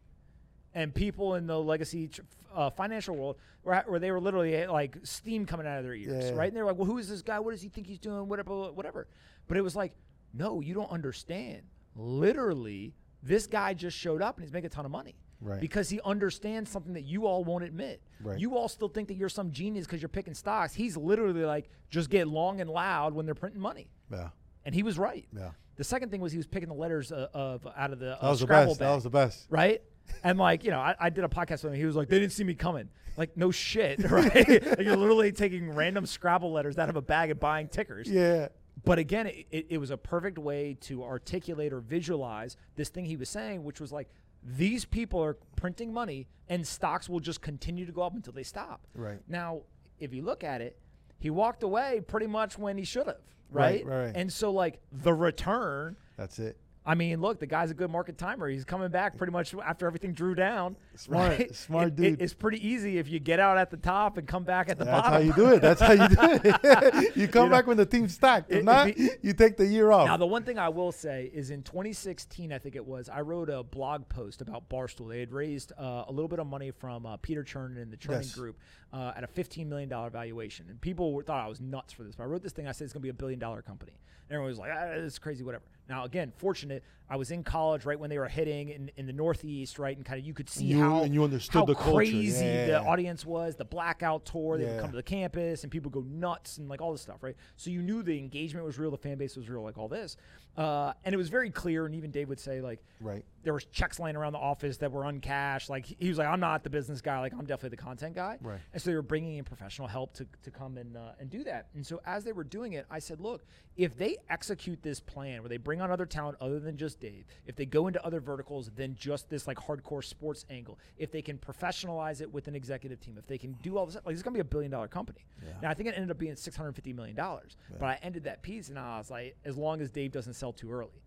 [0.73, 2.11] And people in the legacy
[2.53, 5.95] uh, financial world, where, where they were literally eh, like steam coming out of their
[5.95, 6.35] ears, Yeah.
[6.37, 6.47] right?
[6.49, 7.39] And they were like, "Well, who is this guy?
[7.39, 8.27] What does he think he's doing?
[8.27, 9.07] Whatever, whatever."
[9.47, 9.93] But it was like,
[10.33, 11.63] no, you don't understand.
[11.95, 12.93] Literally,
[13.23, 15.15] this guy just showed up and he's making a ton of money.
[15.41, 15.61] Right.
[15.61, 18.01] Because he understands something that you all won't admit.
[18.21, 18.37] Right.
[18.37, 20.73] You all still think that you're some genius because you're picking stocks.
[20.73, 23.87] He's literally like, just get long and loud when they're printing money.
[24.11, 24.29] Yeah.
[24.65, 25.25] And he was right.
[25.35, 25.51] Yeah.
[25.77, 28.21] The second thing was he was picking the letters uh, of out of the uh,
[28.21, 28.79] That was the Scrabble best.
[28.81, 29.47] That was the best.
[29.49, 29.81] right?
[30.23, 31.75] And like you know, I, I did a podcast with him.
[31.75, 34.33] He was like, "They didn't see me coming." Like, no shit, right?
[34.35, 38.09] like you're literally taking random Scrabble letters out of a bag and buying tickers.
[38.09, 38.47] Yeah.
[38.83, 43.05] But again, it, it, it was a perfect way to articulate or visualize this thing
[43.05, 44.09] he was saying, which was like,
[44.43, 48.43] these people are printing money and stocks will just continue to go up until they
[48.43, 48.85] stop.
[48.95, 49.19] Right.
[49.27, 49.61] Now,
[49.99, 50.77] if you look at it,
[51.19, 53.17] he walked away pretty much when he should have,
[53.51, 53.85] Right, right?
[53.85, 54.15] right, right.
[54.15, 55.97] And so, like, the return.
[56.17, 56.57] That's it.
[56.89, 58.49] I mean, look, the guy's a good market timer.
[58.49, 60.75] He's coming back pretty much after everything drew down.
[60.95, 61.55] Smart, right?
[61.55, 62.13] smart dude.
[62.13, 64.79] it- it's pretty easy if you get out at the top and come back at
[64.79, 65.27] the That's bottom.
[65.27, 65.61] That's how you do it.
[65.61, 67.15] That's how you do it.
[67.15, 68.49] you come You know, back when the team's stacked.
[68.49, 70.07] If it- not, it be- you take the year off.
[70.07, 73.21] Now, the one thing I will say is in 2016, I think it was, I
[73.21, 75.09] wrote a blog post about Barstool.
[75.09, 77.97] They had raised uh, a little bit of money from uh, Peter Chernin and the
[77.97, 78.33] Chernin Yes.
[78.33, 78.57] Group
[78.91, 80.65] uh, at a $15 million valuation.
[80.69, 82.15] And people were, thought I was nuts for this.
[82.15, 83.91] But I wrote this thing, I said it's going to be a billion dollar company.
[84.27, 85.63] And everyone was like, ah, this is crazy, whatever.
[85.89, 89.11] Now, again, fortunate, I was in college right when they were hitting in, in the
[89.13, 89.97] Northeast, right?
[89.97, 92.65] And kind of you could see You- how, and you understood how the crazy Yeah.
[92.67, 94.59] the audience was, the blackout tour.
[94.59, 97.23] They would come to the campus and people go nuts and like all this stuff,
[97.23, 97.35] right?
[97.57, 100.15] So you knew the engagement was real, the fan base was real, like all this.
[100.55, 101.87] Uh, and it was very clear.
[101.87, 103.25] And even Dave would say, like, Right.
[103.43, 105.69] There was checks laying around the office that were uncashed.
[105.69, 107.19] Like he was like, I'm not the business guy.
[107.19, 108.37] Like I'm definitely the content guy.
[108.41, 108.59] Right.
[108.73, 111.43] And so they were bringing in professional help to, to come and uh, and do
[111.45, 111.67] that.
[111.73, 113.45] And so as they were doing it, I said, look,
[113.77, 117.25] if they execute this plan where they bring on other talent other than just Dave,
[117.45, 121.21] if they go into other verticals than just this like hardcore sports angle, if they
[121.21, 124.23] can professionalize it with an executive team, if they can do all this, like it's
[124.23, 125.25] gonna be a billion dollar company.
[125.41, 125.53] Yeah.
[125.61, 127.57] Now I think it ended up being six hundred fifty million dollars.
[127.79, 130.51] But I ended that piece and I was like, as long as Dave doesn't sell
[130.51, 131.01] too early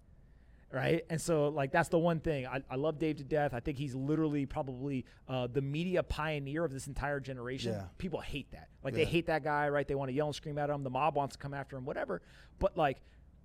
[0.73, 1.05] right?
[1.11, 2.47] And so, like, that's the one thing.
[2.47, 3.55] I, I love Dave to death.
[3.55, 7.73] I think he's literally probably uh, the media pioneer of this entire generation.
[7.73, 7.85] Yeah.
[7.99, 8.69] People hate that.
[8.83, 9.87] Like, they hate that guy, right?
[9.87, 10.83] They want to yell and scream at him.
[10.83, 12.23] The mob wants to come after him, whatever.
[12.59, 12.99] But, like,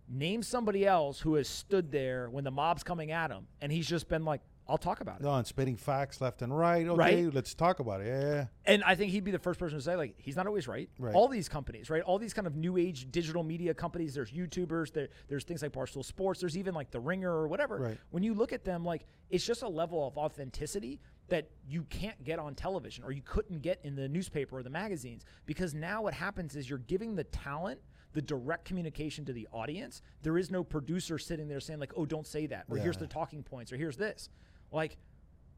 [0.09, 3.88] name somebody else who has stood there when the mob's coming at him and he's
[3.88, 5.24] just been like, I'll talk about it.
[5.24, 6.86] No, and spitting facts left and right.
[6.88, 7.34] Okay, Right?
[7.34, 8.07] let's talk about it.
[8.07, 8.45] Yeah, yeah, yeah.
[8.65, 10.89] And I think he'd be the first person to say, like, he's not always right.
[10.99, 11.15] Right.
[11.15, 12.01] All these companies, right?
[12.03, 15.72] All these kind of new age digital media companies, there's YouTubers, there, there's things like
[15.72, 17.78] Barstool Sports, there's even like The Ringer or whatever.
[17.78, 17.97] Right.
[18.11, 20.99] When you look at them, like, it's just a level of authenticity
[21.30, 24.70] that you can't get on television or you couldn't get in the newspaper or the
[24.70, 27.80] magazines because now what happens is you're giving the talent
[28.13, 30.01] the direct communication to the audience.
[30.24, 33.05] There is no producer sitting there saying, like, oh, don't say that, or here's the
[33.05, 34.30] talking points, or here's this.
[34.72, 34.97] Like,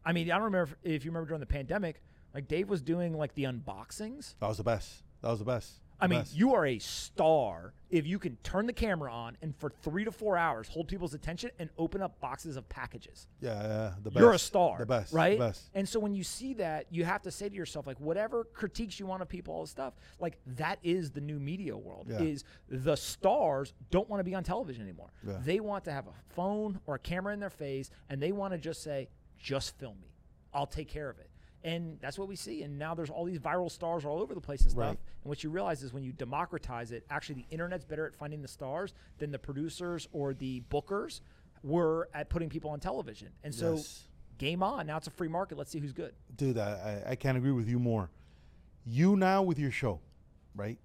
[0.05, 2.01] I mean, I don't remember if, if you remember during the pandemic,
[2.33, 4.35] like Dave was doing like the unboxings.
[4.39, 5.03] That was the best.
[5.21, 5.79] That was the best.
[6.01, 9.69] I mean, you are a star if you can turn the camera on and for
[9.81, 13.27] three to four hours hold people's attention and open up boxes of packages.
[13.41, 14.21] Yeah, yeah, the best.
[14.21, 14.77] You're a star.
[14.79, 15.13] The best.
[15.13, 15.37] Right?
[15.37, 15.69] The best.
[15.73, 18.99] And so when you see that, you have to say to yourself, like, whatever critiques
[18.99, 22.07] you want of people, all this stuff, like that is the new media world.
[22.09, 22.21] Yeah.
[22.21, 25.11] Is the stars don't want to be on television anymore.
[25.27, 25.37] Yeah.
[25.43, 28.53] They want to have a phone or a camera in their face and they want
[28.53, 30.09] to just say, just film me.
[30.53, 31.28] I'll take care of it.
[31.63, 32.63] And that's what we see.
[32.63, 34.79] And now there's all these viral stars all over the place and stuff.
[34.81, 34.89] Right.
[34.89, 38.41] And what you realize is when you democratize it, actually the internet's better at finding
[38.41, 41.19] the stars than the producers or the bookers
[41.63, 43.29] were at putting people on television.
[43.43, 44.05] And so Yes.
[44.37, 44.87] game on.
[44.87, 45.57] Now it's a free market.
[45.57, 46.13] Let's see who's good.
[46.37, 48.09] Dude, I, I- I can't agree with you more.
[48.85, 49.99] You now with your show,
[50.55, 50.77] right?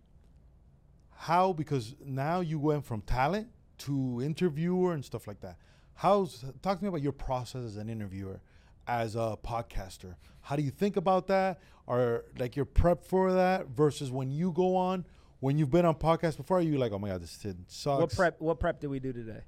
[1.17, 1.53] How?
[1.53, 3.49] Because now you went from talent
[3.79, 5.57] to interviewer and stuff like that.
[5.95, 8.41] How's talk to me about your process as an interviewer,
[8.89, 10.17] as a podcaster.
[10.45, 14.53] How do you think about that, or like your prep for that versus when you
[14.53, 15.05] go on?
[15.41, 18.01] When you've been on podcasts before, you like, oh my god, this shit sucks.
[18.01, 18.41] What prep?
[18.41, 19.41] What prep did we do today?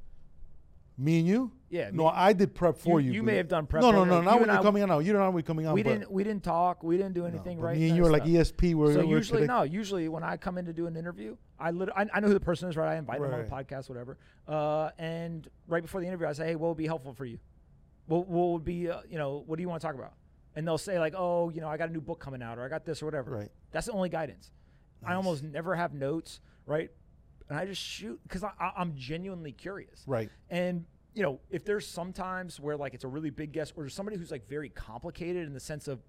[0.98, 1.52] Me and you?
[1.68, 3.12] Yeah, No, I did prep for You- you.
[3.16, 4.22] you may have done prep No, no, no.
[4.22, 4.88] Not when you're coming on.
[4.88, 5.74] No, you don't know when we're coming on.
[5.74, 6.10] we didn't.
[6.10, 6.82] We didn't talk.
[6.82, 7.58] We didn't do anything.
[7.58, 7.76] but right?
[7.78, 8.24] Me and you are like.
[8.24, 8.74] ESP.
[8.74, 9.62] We're, so we're usually no.
[9.62, 12.34] Usually when I come in to do an interview, I lit- I, I know who
[12.34, 12.92] the person is, right?
[12.94, 13.48] I invite them on Right.
[13.68, 14.16] the podcast, whatever.
[14.48, 17.38] Uh, and right before the interview, I say, hey, what would be helpful for you?
[18.06, 20.12] What, what would be, uh, you know, what do you want to talk about?
[20.56, 22.64] And they'll say like, oh, you know, I got a new book coming out, or
[22.64, 23.30] I got this or whatever.
[23.30, 23.50] Right.
[23.72, 24.50] That's the only guidance.
[25.04, 26.90] I almost never have notes, right?
[27.48, 28.42] And I just shoot because
[28.76, 30.02] I'm genuinely curious.
[30.06, 30.30] Right.
[30.50, 33.94] And you know, if there's sometimes where like it's a really big guest, or there's
[33.94, 36.00] somebody who's like very complicated in the sense of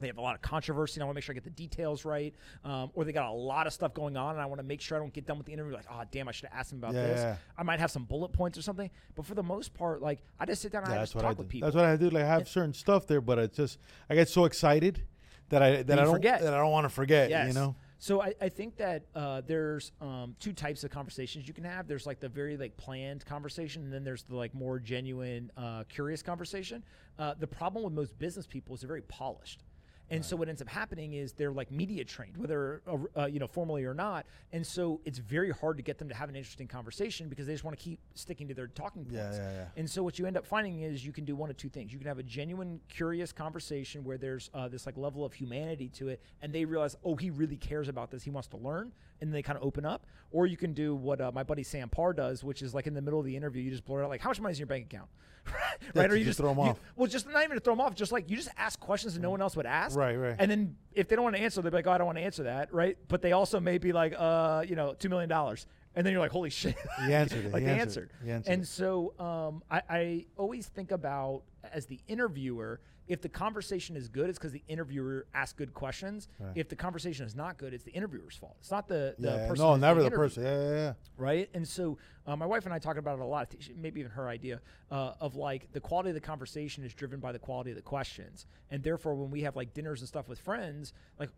[0.00, 1.50] they have a lot of controversy, and I want to make sure I get the
[1.50, 2.34] details right,
[2.64, 4.80] um, or they got a lot of stuff going on, and I want to make
[4.80, 6.70] sure I don't get done with the interview like, oh damn, I should have asked
[6.70, 7.20] them about Yeah, this.
[7.20, 7.36] yeah.
[7.56, 10.46] I might have some bullet points or something, but for the most part, like I
[10.46, 11.66] just sit down and Yeah, I just talk I with people.
[11.66, 12.10] That's what I do.
[12.10, 13.78] Like I have certain stuff there, but it's just
[14.08, 15.02] I get so excited
[15.48, 16.42] that I that I don't forget.
[16.42, 17.30] that I don't want to forget.
[17.30, 17.48] Yes.
[17.48, 17.74] You know.
[18.00, 21.88] So I, I think that uh, there's um, two types of conversations you can have.
[21.88, 25.82] There's like the very like planned conversation, and then there's the like more genuine, uh,
[25.88, 26.84] curious conversation.
[27.18, 29.64] Uh, the problem with most business people is they're very polished.
[30.10, 33.38] And so what ends up happening is they're like media trained, whether uh, uh, you
[33.38, 34.26] know formally or not.
[34.52, 37.52] And so it's very hard to get them to have an interesting conversation because they
[37.52, 39.36] just want to keep sticking to their talking points.
[39.36, 39.64] Yeah, yeah, yeah.
[39.76, 41.92] And so what you end up finding is you can do one of two things.
[41.92, 45.88] You can have a genuine, curious conversation where there's uh, this like level of humanity
[45.90, 48.22] to it, and they realize, oh, he really cares about this.
[48.22, 50.06] He wants to learn, and they kind of open up.
[50.30, 52.94] Or you can do what uh, my buddy Sam Parr does, which is like in
[52.94, 54.62] the middle of the interview, you just blurt out like, "How much money is in
[54.62, 55.08] your bank account?"
[55.94, 56.06] right?
[56.08, 56.80] to or you just just throw 'em you- off.
[56.96, 57.94] Well, just not even to throw them off.
[57.94, 59.96] Just like you just ask questions that no one else would ask.
[59.96, 60.36] Right, right.
[60.38, 62.24] And then if they don't want to answer, they're like, "Oh, I don't want to
[62.24, 62.98] answer that," right?
[63.08, 66.20] But they also may be like, "Uh, you know, two million dollars." And then you're
[66.22, 66.76] like, holy shit.
[67.06, 67.52] He answered it.
[67.52, 68.10] like He they answered answered.
[68.20, 68.24] it.
[68.26, 71.42] He answered and so um, I, I always think about
[71.72, 76.28] as the interviewer, if the conversation is good, it's because the interviewer asked good questions.
[76.38, 76.52] Right.
[76.54, 78.56] If the conversation is not good, it's the interviewer's fault.
[78.60, 79.48] It's not the, the Yeah.
[79.48, 79.64] person.
[79.64, 80.42] No, never the person.
[80.44, 80.92] Yeah, yeah, yeah.
[81.16, 81.48] right?
[81.54, 83.54] And so uh, my wife and I talk about it a lot.
[83.74, 87.32] Maybe even her idea uh, of like the quality of the conversation is driven by
[87.32, 90.38] the quality of the questions, and therefore when we have like dinners and stuff with
[90.38, 91.30] friends, like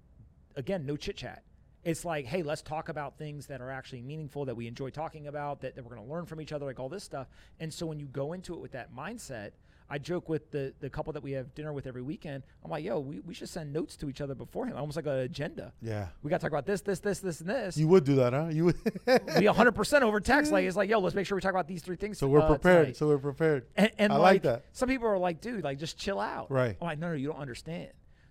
[0.56, 1.44] again, no chit chat.
[1.82, 5.28] It's like, hey, let's talk about things that are actually meaningful that we enjoy talking
[5.28, 7.28] about, that, that we're going to learn from each other, like all this stuff.
[7.58, 9.52] And so when you go into it with that mindset,
[9.92, 12.44] I joke with the the couple that we have dinner with every weekend.
[12.64, 15.18] I'm like, yo, we, we should send notes to each other beforehand, almost like an
[15.18, 15.72] agenda.
[15.82, 16.06] Yeah.
[16.22, 17.76] We got to talk about this, this, this, this, and this.
[17.76, 18.48] You would do that, huh?
[18.52, 18.76] You would.
[18.84, 20.52] we 100% over text.
[20.52, 22.18] Like it's like, yo, let's make sure we talk about these three things.
[22.18, 22.84] so we're uh, prepared.
[22.86, 22.96] tonight.
[22.96, 23.66] So we're prepared.
[23.76, 24.64] And, and I like, like that.
[24.72, 26.52] some people are like, dude, like just chill out.
[26.52, 26.76] Right.
[26.80, 27.88] I'm like, no, no, you don't understand.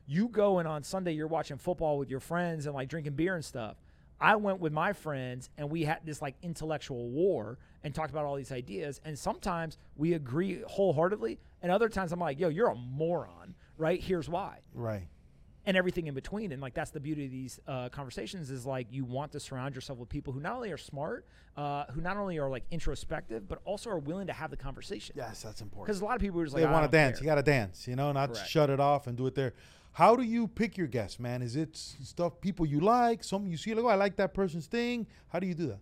[0.07, 3.35] You go and on Sunday you're watching football with your friends and like drinking beer
[3.35, 3.75] and stuff.
[4.21, 8.25] I went with my friends and we had this like intellectual war and talked about
[8.25, 8.99] all these ideas.
[9.05, 14.01] And sometimes we agree wholeheartedly, and other times I'm like, yo, you're a moron, right?
[14.01, 15.07] Here's why Right.
[15.65, 16.51] and everything in between.
[16.51, 19.75] And like that's the beauty of these uh, conversations is like you want to surround
[19.75, 23.47] yourself with people who not only are smart, uh, who not only are like introspective,
[23.47, 25.15] but also are willing to have the conversation.
[25.17, 25.87] Yes, that's important.
[25.87, 27.19] Because a lot of people are just like, they want to dance.
[27.19, 28.49] care." You got to dance, you know, not Correct.
[28.49, 29.53] shut it off and do it there.
[29.91, 31.41] How do you pick your guests, man?
[31.41, 33.23] Is it stuff people you like?
[33.23, 35.07] Some you see like, oh, I like that person's thing.
[35.29, 35.79] How do you do that?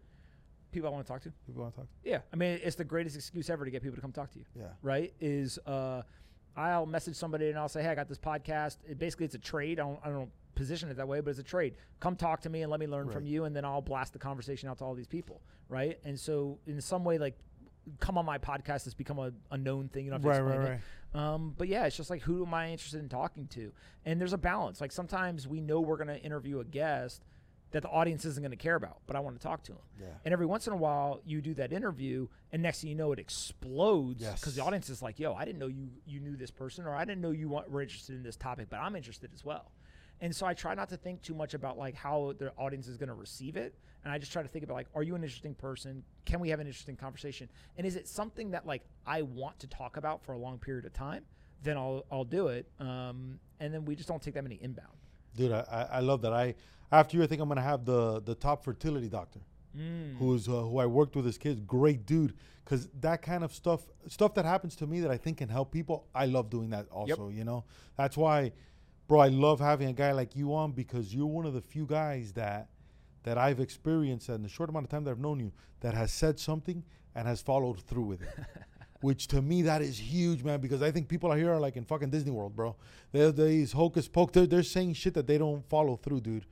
[0.71, 1.31] people I want to talk to.
[1.45, 1.89] People I want to talk.
[2.03, 2.09] To.
[2.09, 4.39] Yeah, I mean, it's the greatest excuse ever to get people to come talk to
[4.39, 4.45] you.
[4.55, 4.65] Yeah.
[4.81, 5.13] Right?
[5.19, 6.03] Is uh,
[6.55, 8.77] I'll message somebody and I'll say, hey, I got this podcast.
[8.87, 9.79] It, basically, it's a trade.
[9.79, 11.75] I don't, I don't position it that way, but it's a trade.
[11.99, 14.19] Come talk to me and let me learn from you, and then I'll blast the
[14.19, 15.41] conversation out to all these people.
[15.69, 15.99] Right?
[16.03, 17.37] And so, in some way, like,
[17.99, 20.05] come on my podcast has become a, a known thing.
[20.05, 20.81] You don't have to Right, explain right, it.
[21.17, 23.71] Um, but yeah, it's just like who am I interested in talking to?
[24.05, 24.79] And there's a balance.
[24.79, 27.23] Like sometimes we know we're going to interview a guest
[27.71, 29.81] that the audience isn't going to care about, but I want to talk to them.
[29.99, 30.07] Yeah.
[30.23, 33.11] And every once in a while, you do that interview, and next thing you know,
[33.11, 36.51] it explodes because the audience is like, "Yo, I didn't know you you knew this
[36.51, 39.43] person, or I didn't know you were interested in this topic, but I'm interested as
[39.43, 39.71] well."
[40.21, 42.97] And so I try not to think too much about like how the audience is
[42.97, 43.75] going to receive it,
[44.07, 46.01] and I just try to think about like, are you an interesting person?
[46.23, 47.49] Can we have an interesting conversation?
[47.75, 50.85] And is it something that like I want to talk about for a long period
[50.85, 51.25] of time?
[51.61, 52.71] Then I'll I'll do it.
[52.79, 54.95] Um, and then we just don't take that many inbound.
[55.35, 56.31] Dude, I, I love that.
[56.31, 56.55] I
[56.89, 59.41] after you, I think I'm gonna have the the top fertility doctor,
[60.19, 61.59] who's uh, who I worked with as kids.
[61.59, 62.33] Great dude,
[62.63, 65.73] because that kind of stuff, stuff that happens to me that I think can help
[65.73, 66.07] people.
[66.15, 67.27] I love doing that also.
[67.27, 67.65] You know,
[67.97, 68.53] that's why,
[69.09, 69.19] bro.
[69.19, 72.31] I love having a guy like you on because you're one of the few guys
[72.33, 72.69] that
[73.23, 75.51] that I've experienced in the short amount of time that I've known you
[75.81, 76.83] that has said something
[77.15, 78.29] and has followed through with it.
[79.01, 81.75] Which to me that is huge, man, because I think people out here are like
[81.75, 82.75] in fucking Disney World, bro.
[83.11, 84.33] They're these hocus pocus.
[84.33, 86.45] They're, they're saying shit that they don't follow through, dude.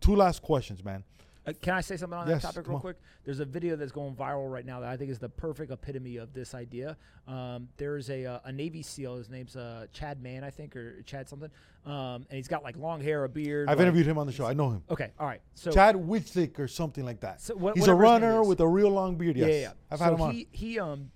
[0.00, 1.04] Two last questions, man.
[1.44, 2.80] Uh, can I say something on Yes, that topic real on.
[2.80, 2.96] quick?
[3.24, 6.16] There's a video that's going viral right now that I think is the perfect epitome
[6.16, 6.96] of this idea.
[7.26, 9.16] Um, there's a, uh, a Navy SEAL.
[9.16, 11.50] His name's uh, Chad Mann, I think, or Chad something.
[11.84, 13.68] Um, and he's got like long hair, a beard.
[13.68, 14.46] I've like- interviewed him on the show.
[14.46, 14.82] I know him.
[14.88, 15.40] Okay, all right.
[15.54, 17.40] So Chad Witzlick or something like that.
[17.40, 19.36] So what- He's a whatever his name runner with a real long beard.
[19.36, 19.60] Yes, Yeah, yeah.
[19.62, 19.72] yeah.
[19.90, 20.32] I've so had him on.
[20.32, 21.10] he he um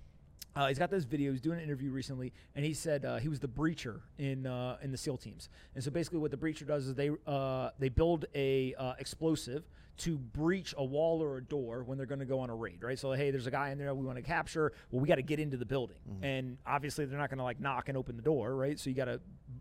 [0.57, 1.31] uh, he's got this video.
[1.31, 4.77] He's doing an interview recently, and he said uh, he was the breacher in uh,
[4.81, 5.49] in the SEAL teams.
[5.75, 9.63] And so basically, what the breacher does is they uh, they build a uh, explosive
[9.99, 12.83] to breach a wall or a door when they're going to go on a raid,
[12.83, 12.99] right?
[12.99, 14.71] So hey, there's a guy in there we want to capture.
[14.91, 17.59] Well, we got to get into the building, and obviously they're not going to like
[17.59, 18.79] knock and open the door, right?
[18.79, 19.19] So you got to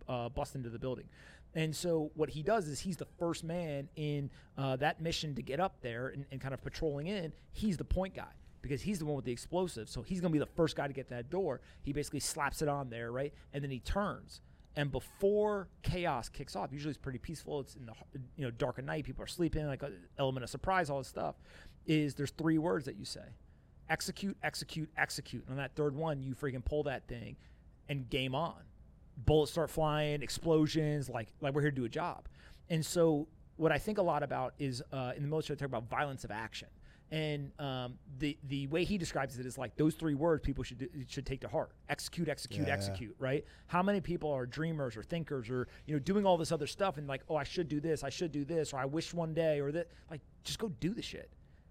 [0.09, 1.07] uh, bust into the building.
[1.55, 5.43] And so what he does is he's the first man in uh, that mission to
[5.43, 7.33] get up there and, and kind of patrolling in.
[7.53, 9.89] He's the point guy because he's the one with the explosive.
[9.89, 11.63] So he's going to be the first guy to get that door.
[11.83, 13.33] He basically slaps it on there, right?
[13.55, 14.43] And then he turns.
[14.77, 17.61] And before chaos kicks off, usually it's pretty peaceful.
[17.61, 17.93] It's in the
[18.37, 19.05] you know dark at night.
[19.05, 21.37] People are sleeping, like an element of surprise, all this stuff.
[21.87, 23.25] Is there's three words that you say:
[23.89, 25.45] execute, execute, execute.
[25.45, 27.37] And on that third one, you freaking pull that thing,
[27.89, 28.63] and game on.
[29.25, 32.29] Bullets start flying, explosions, like like we're here to do a job.
[32.69, 35.69] And so what I think a lot about is uh, in the military, they talk
[35.69, 36.69] about violence of action.
[37.13, 40.79] And um, the the way he describes it is like those three words people should
[40.79, 42.73] do, should take to heart: execute, execute, Yeah.
[42.75, 43.15] execute.
[43.19, 43.45] Right?
[43.69, 46.99] How many people are dreamers or thinkers or you know doing all this other stuff
[46.99, 49.35] and like, oh, I should do this, I should do this, or I wish one
[49.35, 49.89] day, or that.
[50.11, 51.31] Like, just go do the shit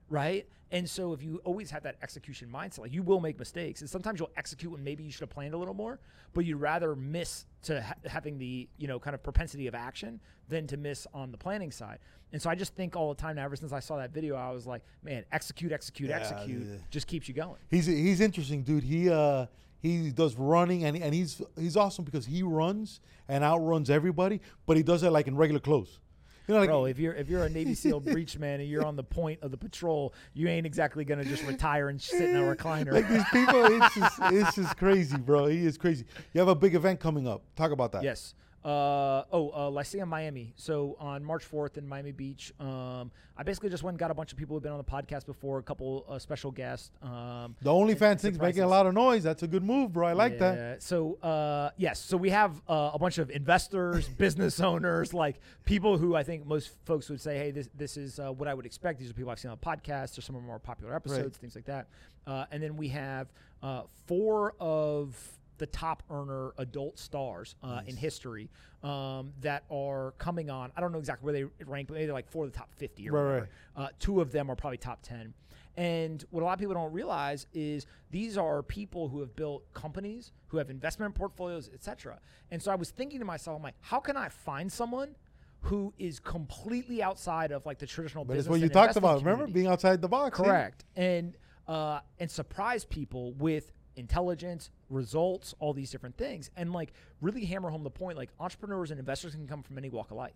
[0.10, 0.47] right?
[0.72, 3.89] And so if you always have that execution mindset, like you will make mistakes, and
[3.89, 5.99] sometimes you'll execute when maybe you should have planned a little more,
[6.34, 10.20] but you'd rather miss to ha- having the you know kind of propensity of action
[10.49, 11.99] than to miss on the planning side.
[12.34, 14.36] And so I just think all the time now, ever since I saw that video,
[14.36, 16.76] I was like, man, execute, execute, Yeah, execute, yeah.
[16.89, 17.58] just keeps you going.
[17.70, 18.84] He's he's interesting, dude.
[18.84, 19.45] He uh
[19.82, 22.99] he does running and and he's he's awesome because he runs
[23.30, 25.99] and outruns everybody, but he does it like in regular clothes.
[26.48, 28.86] You know, like Bro, if you're if you're a Navy SEAL breach man and you're
[28.86, 32.36] on the point of the patrol, you ain't exactly gonna just retire and sit in
[32.36, 32.91] a recliner.
[32.91, 35.48] like these people, it's just it's just crazy, bro.
[35.48, 36.06] He is crazy.
[36.34, 37.43] You have a big event coming up.
[37.56, 38.04] Talk about that.
[38.04, 38.36] Yes.
[38.66, 40.51] Uh, oh, uh, Lyceum, Miami.
[40.55, 44.16] So on March 4th in Miami Beach, um, I basically just went and got a
[44.16, 46.89] bunch of people who've been on the podcast before, a couple uh, special guests.
[47.03, 49.22] Um, The OnlyFans thing's making a lot of noise.
[49.22, 50.07] That's a good move, bro.
[50.07, 50.82] I like that.
[50.82, 55.36] So uh, yes, so we have uh, a bunch of investors, business owners, like
[55.66, 58.55] people who I think most folks would say, "Hey, this this is uh, what I
[58.55, 60.95] would expect." These are people I've seen on podcasts or some of our more popular
[60.95, 61.88] episodes, things like that.
[62.26, 63.28] Uh, and then we have
[63.61, 65.16] uh, four of
[65.58, 68.49] the top earner adult stars uh, in history
[68.84, 70.72] um, that are coming on.
[70.76, 72.74] I don't know exactly where they rank, but maybe they're like four of the top
[72.76, 73.49] 50 or Right, whatever.
[73.76, 75.34] Uh, two of them are probably top 10.
[75.78, 79.72] And what a lot of people don't realize is these are people who have built
[79.74, 82.20] companies, who have investment portfolios, etc.
[82.51, 85.16] And so I was thinking to myself, I'm like, how can I find someone
[85.62, 89.24] who is completely outside of like the traditional But it's business what you talked about.
[89.24, 90.38] Remember being outside the box.
[90.38, 90.86] Correct.
[90.95, 91.36] And
[91.68, 97.70] uh, and surprise people with intelligence, results, all these different things, and like really hammer
[97.70, 98.18] home the point.
[98.18, 100.34] Like entrepreneurs and investors can come from any walk of life.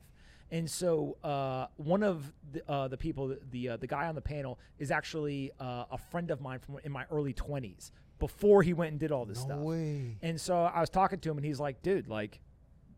[0.52, 4.16] And so uh, one of the, uh, the people, the the, uh, the guy on
[4.16, 7.92] the panel, is actually uh, a friend of mine from in my early twenties.
[8.18, 9.60] Before he went and did all this No stuff.
[9.60, 10.18] way.
[10.22, 12.42] And so I was talking to him, and he's like, "Dude, like,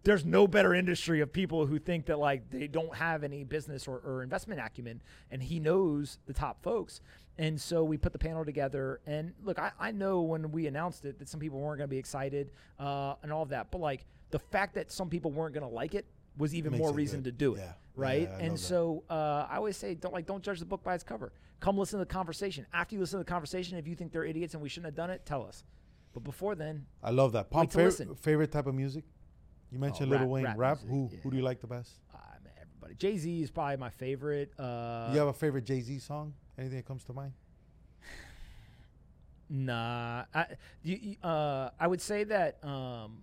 [0.03, 3.88] there's no better industry of people who think that like they don't have any business
[3.88, 4.99] or, or investment acumen."
[5.30, 7.01] And he knows the top folks.
[7.41, 9.01] And so we put the panel together.
[9.07, 11.91] And look, I, I know when we announced it that some people weren't going to
[11.91, 15.53] be excited uh, and all of that, but like the fact that some people weren't
[15.55, 16.05] going to like it
[16.37, 17.31] was even more reason good.
[17.39, 17.71] to do it, Yeah.
[17.95, 18.29] right?
[18.31, 21.03] Yeah, and so uh, I always say, don't like don't judge the book by its
[21.03, 21.33] cover.
[21.59, 22.65] Come listen to the conversation.
[22.73, 24.95] After you listen to the conversation, if you think they're idiots and we shouldn't have
[24.95, 25.63] done it, tell us.
[26.13, 27.51] But before then, I love that.
[27.51, 29.03] To favorite, favorite type of music?
[29.71, 30.43] You mentioned rap- Lil Wayne.
[30.45, 30.77] rap Rap.
[30.83, 31.21] music, who yeah.
[31.23, 31.91] who do you like the best?
[32.91, 33.13] Man, everybody.
[33.13, 34.51] Jay Z is probably my favorite.
[34.59, 36.33] Uh, you have a favorite Jay Z song?
[36.57, 37.33] Anything that comes to mind?
[39.49, 40.45] Nah, I,
[40.83, 43.17] you- uh, I would say that um,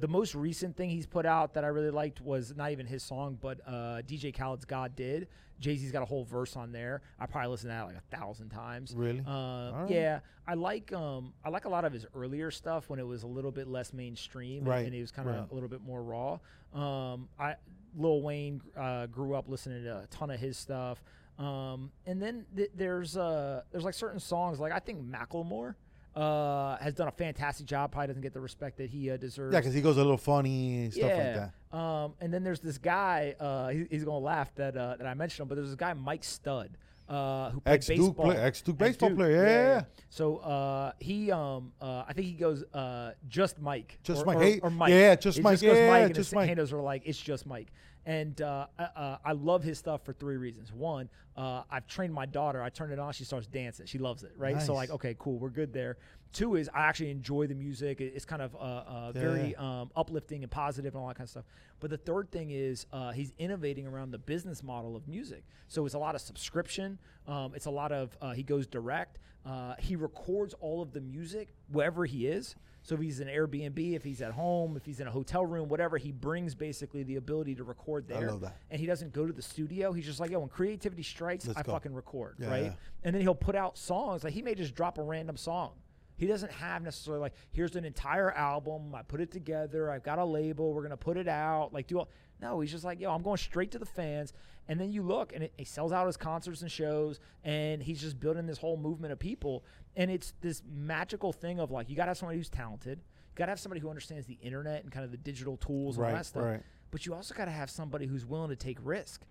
[0.00, 3.02] the most recent thing he's put out that I really liked was not even his
[3.02, 5.28] song, but uh, DJ Khaled's "God Did."
[5.60, 7.02] Jay Z's got a whole verse on there.
[7.20, 8.94] I probably listened to that like a thousand times.
[8.96, 9.20] Really?
[9.20, 9.86] Uh, right.
[9.90, 13.22] Yeah, I like um, I like a lot of his earlier stuff when it was
[13.22, 15.50] a little bit less mainstream and- Right, and, he was kind of right.
[15.50, 16.38] a little bit more raw.
[16.74, 17.54] Um, I
[17.96, 21.02] Lil Wayne uh, grew up listening to a ton of his stuff.
[21.38, 25.74] Um, and then th- there's uh, there's like certain songs like I think Macklemore
[26.14, 27.92] uh, has done a fantastic job.
[27.92, 29.52] Probably doesn't get the respect that he uh, deserves.
[29.54, 31.76] Yeah, because he goes a little funny and stuff like that.
[31.76, 33.34] Um, and then there's this guy.
[33.40, 35.92] Uh, he, he's gonna laugh that uh, that I mentioned him, but there's this guy
[35.94, 36.76] Mike Stud.
[37.08, 39.82] Uh, who played Ex-Duke baseball, play- ex-Duke baseball player, yeah, yeah, yeah.
[40.08, 44.60] So uh, he, um, uh, I think he goes uh, just Mike, Just or, Mike.
[44.62, 44.90] or, or Mike.
[44.90, 45.58] yeah, just He Mike.
[45.58, 46.46] Just Yeah, Mike, and his Mike.
[46.48, 47.68] handles are like it's just Mike.
[48.04, 50.72] And uh, uh, uh, I love his stuff for three reasons.
[50.72, 52.62] One, uh, I've trained my daughter.
[52.62, 53.86] I turn it on, she starts dancing.
[53.86, 54.54] She loves it, right?
[54.60, 55.98] So like, okay, cool, we're good there.
[56.32, 58.00] Two is I actually enjoy the music.
[58.00, 61.30] It's kind of uh, uh, very um, uplifting and positive and all that kind of
[61.30, 61.44] stuff.
[61.78, 65.44] But the third thing is uh, he's innovating around the business model of music.
[65.68, 66.98] So it's a lot of subscription.
[67.28, 69.18] Um, it's a lot of uh, he goes direct.
[69.44, 72.56] Uh, he records all of the music wherever he is.
[72.84, 75.68] So if he's in Airbnb, if he's at home, if he's in a hotel room,
[75.68, 78.28] whatever, he brings basically the ability to record there.
[78.28, 78.56] I love that.
[78.70, 79.92] And he doesn't go to the studio.
[79.92, 81.72] He's just like, yo, when creativity strikes, Let's I go.
[81.72, 82.62] fucking record, Yeah, right?
[82.64, 82.72] yeah.
[83.04, 84.24] And then he'll put out songs.
[84.24, 85.72] Like he may just drop a random song.
[86.16, 88.94] He doesn't have necessarily like, here's an entire album.
[88.94, 89.90] I put it together.
[89.90, 90.72] I've got a label.
[90.72, 91.72] We're gonna put it out.
[91.72, 92.08] Like do all.
[92.42, 94.32] No, he's just like, yo, I'm going straight to the fans.
[94.68, 98.00] And then you look, and it, he sells out his concerts and shows, and he's
[98.00, 99.64] just building this whole movement of people.
[99.96, 102.98] And it's this magical thing of like, you got to have somebody who's talented.
[102.98, 105.96] You got to have somebody who understands the internet and kind of the digital tools
[105.96, 106.44] and all Right, that stuff.
[106.44, 106.62] right.
[106.90, 109.22] But you also got to have somebody who's willing to take risk.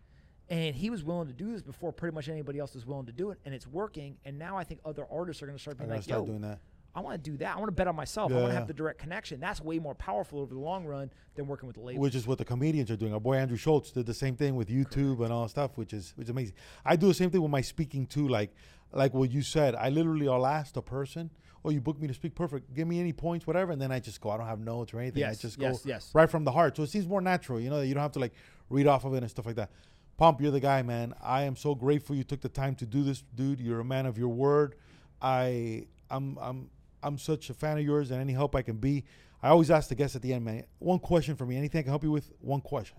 [0.50, 3.14] And he was willing to do this before pretty much anybody else was willing to
[3.14, 4.18] do it, and it's working.
[4.26, 6.42] And now I think other artists are going to start being like, start "Yo, doing
[6.42, 6.60] that.
[6.94, 7.56] I want to do that.
[7.56, 8.32] I want to bet on myself.
[8.32, 9.40] I want to have the direct connection.
[9.40, 12.28] That's way more powerful over the long run than working with the label." Which is
[12.28, 13.14] what the comedians are doing.
[13.14, 15.94] Our boy Andrew Schulz did the same thing with YouTube and all that stuff, which
[15.94, 16.56] is which is amazing.
[16.86, 18.54] I do the same thing with my speaking too, like
[18.92, 19.76] like what you said.
[19.76, 21.30] I literally I'll ask the person,
[21.64, 22.74] "Oh, you booked me to speak, perfect.
[22.74, 24.30] Give me any points, whatever," and then I just go.
[24.32, 25.24] I don't have notes or anything.
[25.24, 26.12] I Yes, just yes, go yes.
[26.14, 26.76] right from the heart.
[26.76, 27.60] So it seems more natural.
[27.60, 28.34] You know, that you don't have to like
[28.70, 29.72] read off of it and stuff like that.
[30.18, 31.14] Pomp, you're the guy, man.
[31.22, 33.62] I am so grateful you took the time to do this, dude.
[33.62, 34.76] You're a man of your word.
[35.22, 36.70] I I'm I'm
[37.04, 39.04] I'm such a fan of yours and any help I can be.
[39.44, 40.66] I always ask the guests at the end, man.
[40.80, 41.58] One question for me.
[41.58, 42.32] Anything I can help you with?
[42.42, 42.98] One question.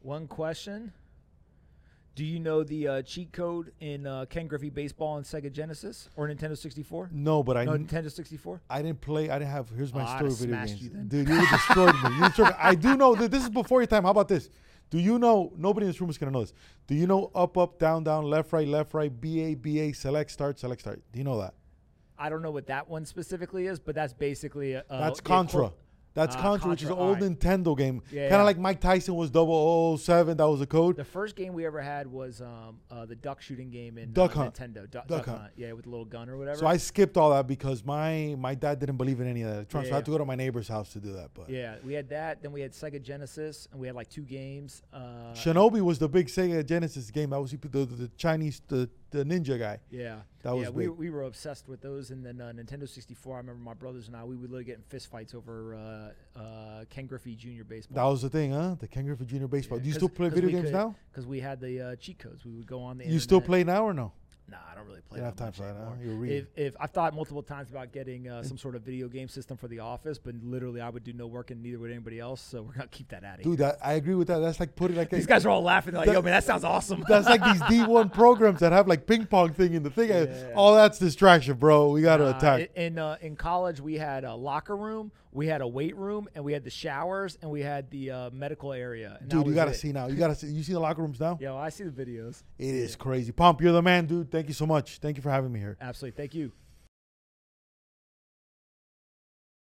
[0.00, 0.92] One question:
[2.14, 6.08] Do you know the uh, cheat code in uh, Ken Griffey Baseball and Sega Genesis
[6.14, 7.08] or Nintendo 64?
[7.12, 8.60] No, but I No, kn- Nintendo 64.
[8.70, 9.30] I didn't play.
[9.30, 9.70] I didn't have.
[9.70, 10.30] Here's my Oh, I'd story.
[10.30, 11.08] have Video games, you then.
[11.08, 11.28] dude.
[11.28, 12.16] You destroyed me.
[12.16, 12.54] You destroyed me.
[12.58, 14.04] I do know that this is before your time.
[14.04, 14.50] How about this?
[14.90, 15.52] Do you know?
[15.56, 16.52] Nobody in this room is gonna know this.
[16.86, 19.92] Do you know up, up, down, down, left, right, left, right, B A, B A,
[19.92, 21.02] select, start, select, start?
[21.10, 21.54] Do you know that?
[22.18, 25.72] I don't know what that one specifically is, but that's basically uh, That's Contra.
[26.14, 27.18] That's Ah, Contra, which is an old.
[27.18, 28.00] Nintendo game.
[28.12, 28.42] Yeah, kind of yeah.
[28.44, 30.36] like Mike Tyson was 007.
[30.36, 30.96] That was a code.
[30.96, 34.36] The first game we ever had was um, uh, the duck shooting game in Duck
[34.36, 34.54] uh, Hunt.
[34.54, 34.82] Nintendo.
[34.82, 35.40] Du- duck, Duck Hunt.
[35.40, 35.52] Hunt.
[35.56, 36.56] Yeah, with a little gun or whatever.
[36.58, 39.72] So I skipped all that because my my dad didn't believe in any of that.
[39.72, 39.94] So I Yeah.
[39.96, 41.30] had to go to my neighbor's house to do that.
[41.34, 42.42] But yeah, we had that.
[42.42, 44.84] Then we had Sega Genesis, and we had like two games.
[44.92, 47.30] Uh, Shinobi was the big Sega Genesis game.
[47.30, 49.78] That was the, the, the Chinese the, the ninja guy.
[49.90, 50.70] Yeah, That was yeah.
[50.70, 50.90] We, big.
[50.96, 53.34] we were obsessed with those, and then uh, Nintendo 64.
[53.34, 54.24] I remember my brothers and I.
[54.24, 57.64] We would literally get in fist fights over uh, uh, Ken Griffey Jr.
[57.64, 57.94] Baseball.
[57.96, 58.76] That was the thing, huh?
[58.78, 59.46] The Ken Griffey Jr.
[59.46, 59.78] baseball.
[59.78, 60.94] Do you still play video games could- now?
[61.10, 62.44] because we had the uh, cheat codes.
[62.44, 63.06] We would go on the.
[63.06, 64.12] You still play now or no?
[64.46, 65.18] Nah, I don't really play.
[65.20, 65.80] You have time much for that, huh?
[65.92, 65.98] anymore.
[66.04, 66.46] You're reading.
[66.54, 69.56] If, if I've thought multiple times about getting uh, some sort of video game system
[69.56, 72.42] for the office, but literally I would do no work and neither would anybody else.
[72.42, 73.68] So we're gonna keep that out of Dude, here.
[73.68, 74.40] that, I agree with that.
[74.40, 75.92] That's like putting like a, These guys are all laughing.
[75.94, 78.86] They're like, That- "Yo, man, that sounds awesome." That's like these D1 programs that have
[78.86, 80.10] like ping pong thing in the thing.
[80.10, 80.52] Yeah.
[80.54, 81.88] All that's distraction, bro.
[81.88, 82.70] We got to Uh, attack.
[82.76, 86.44] In uh, in college, we had a locker room, we had a weight room, and
[86.44, 89.18] we had the showers, and we had the uh, medical area.
[89.20, 89.74] And dude, you got to it.
[89.74, 90.06] see now.
[90.06, 90.46] You got to see.
[90.46, 91.36] You see the locker rooms now?
[91.40, 92.42] Yo, I see the videos.
[92.58, 93.32] It is crazy.
[93.32, 94.30] Pomp, you're the man, dude.
[94.30, 94.98] Thank you so much.
[94.98, 95.76] Thank you for having me here.
[95.80, 96.16] Absolutely.
[96.16, 96.52] Thank you.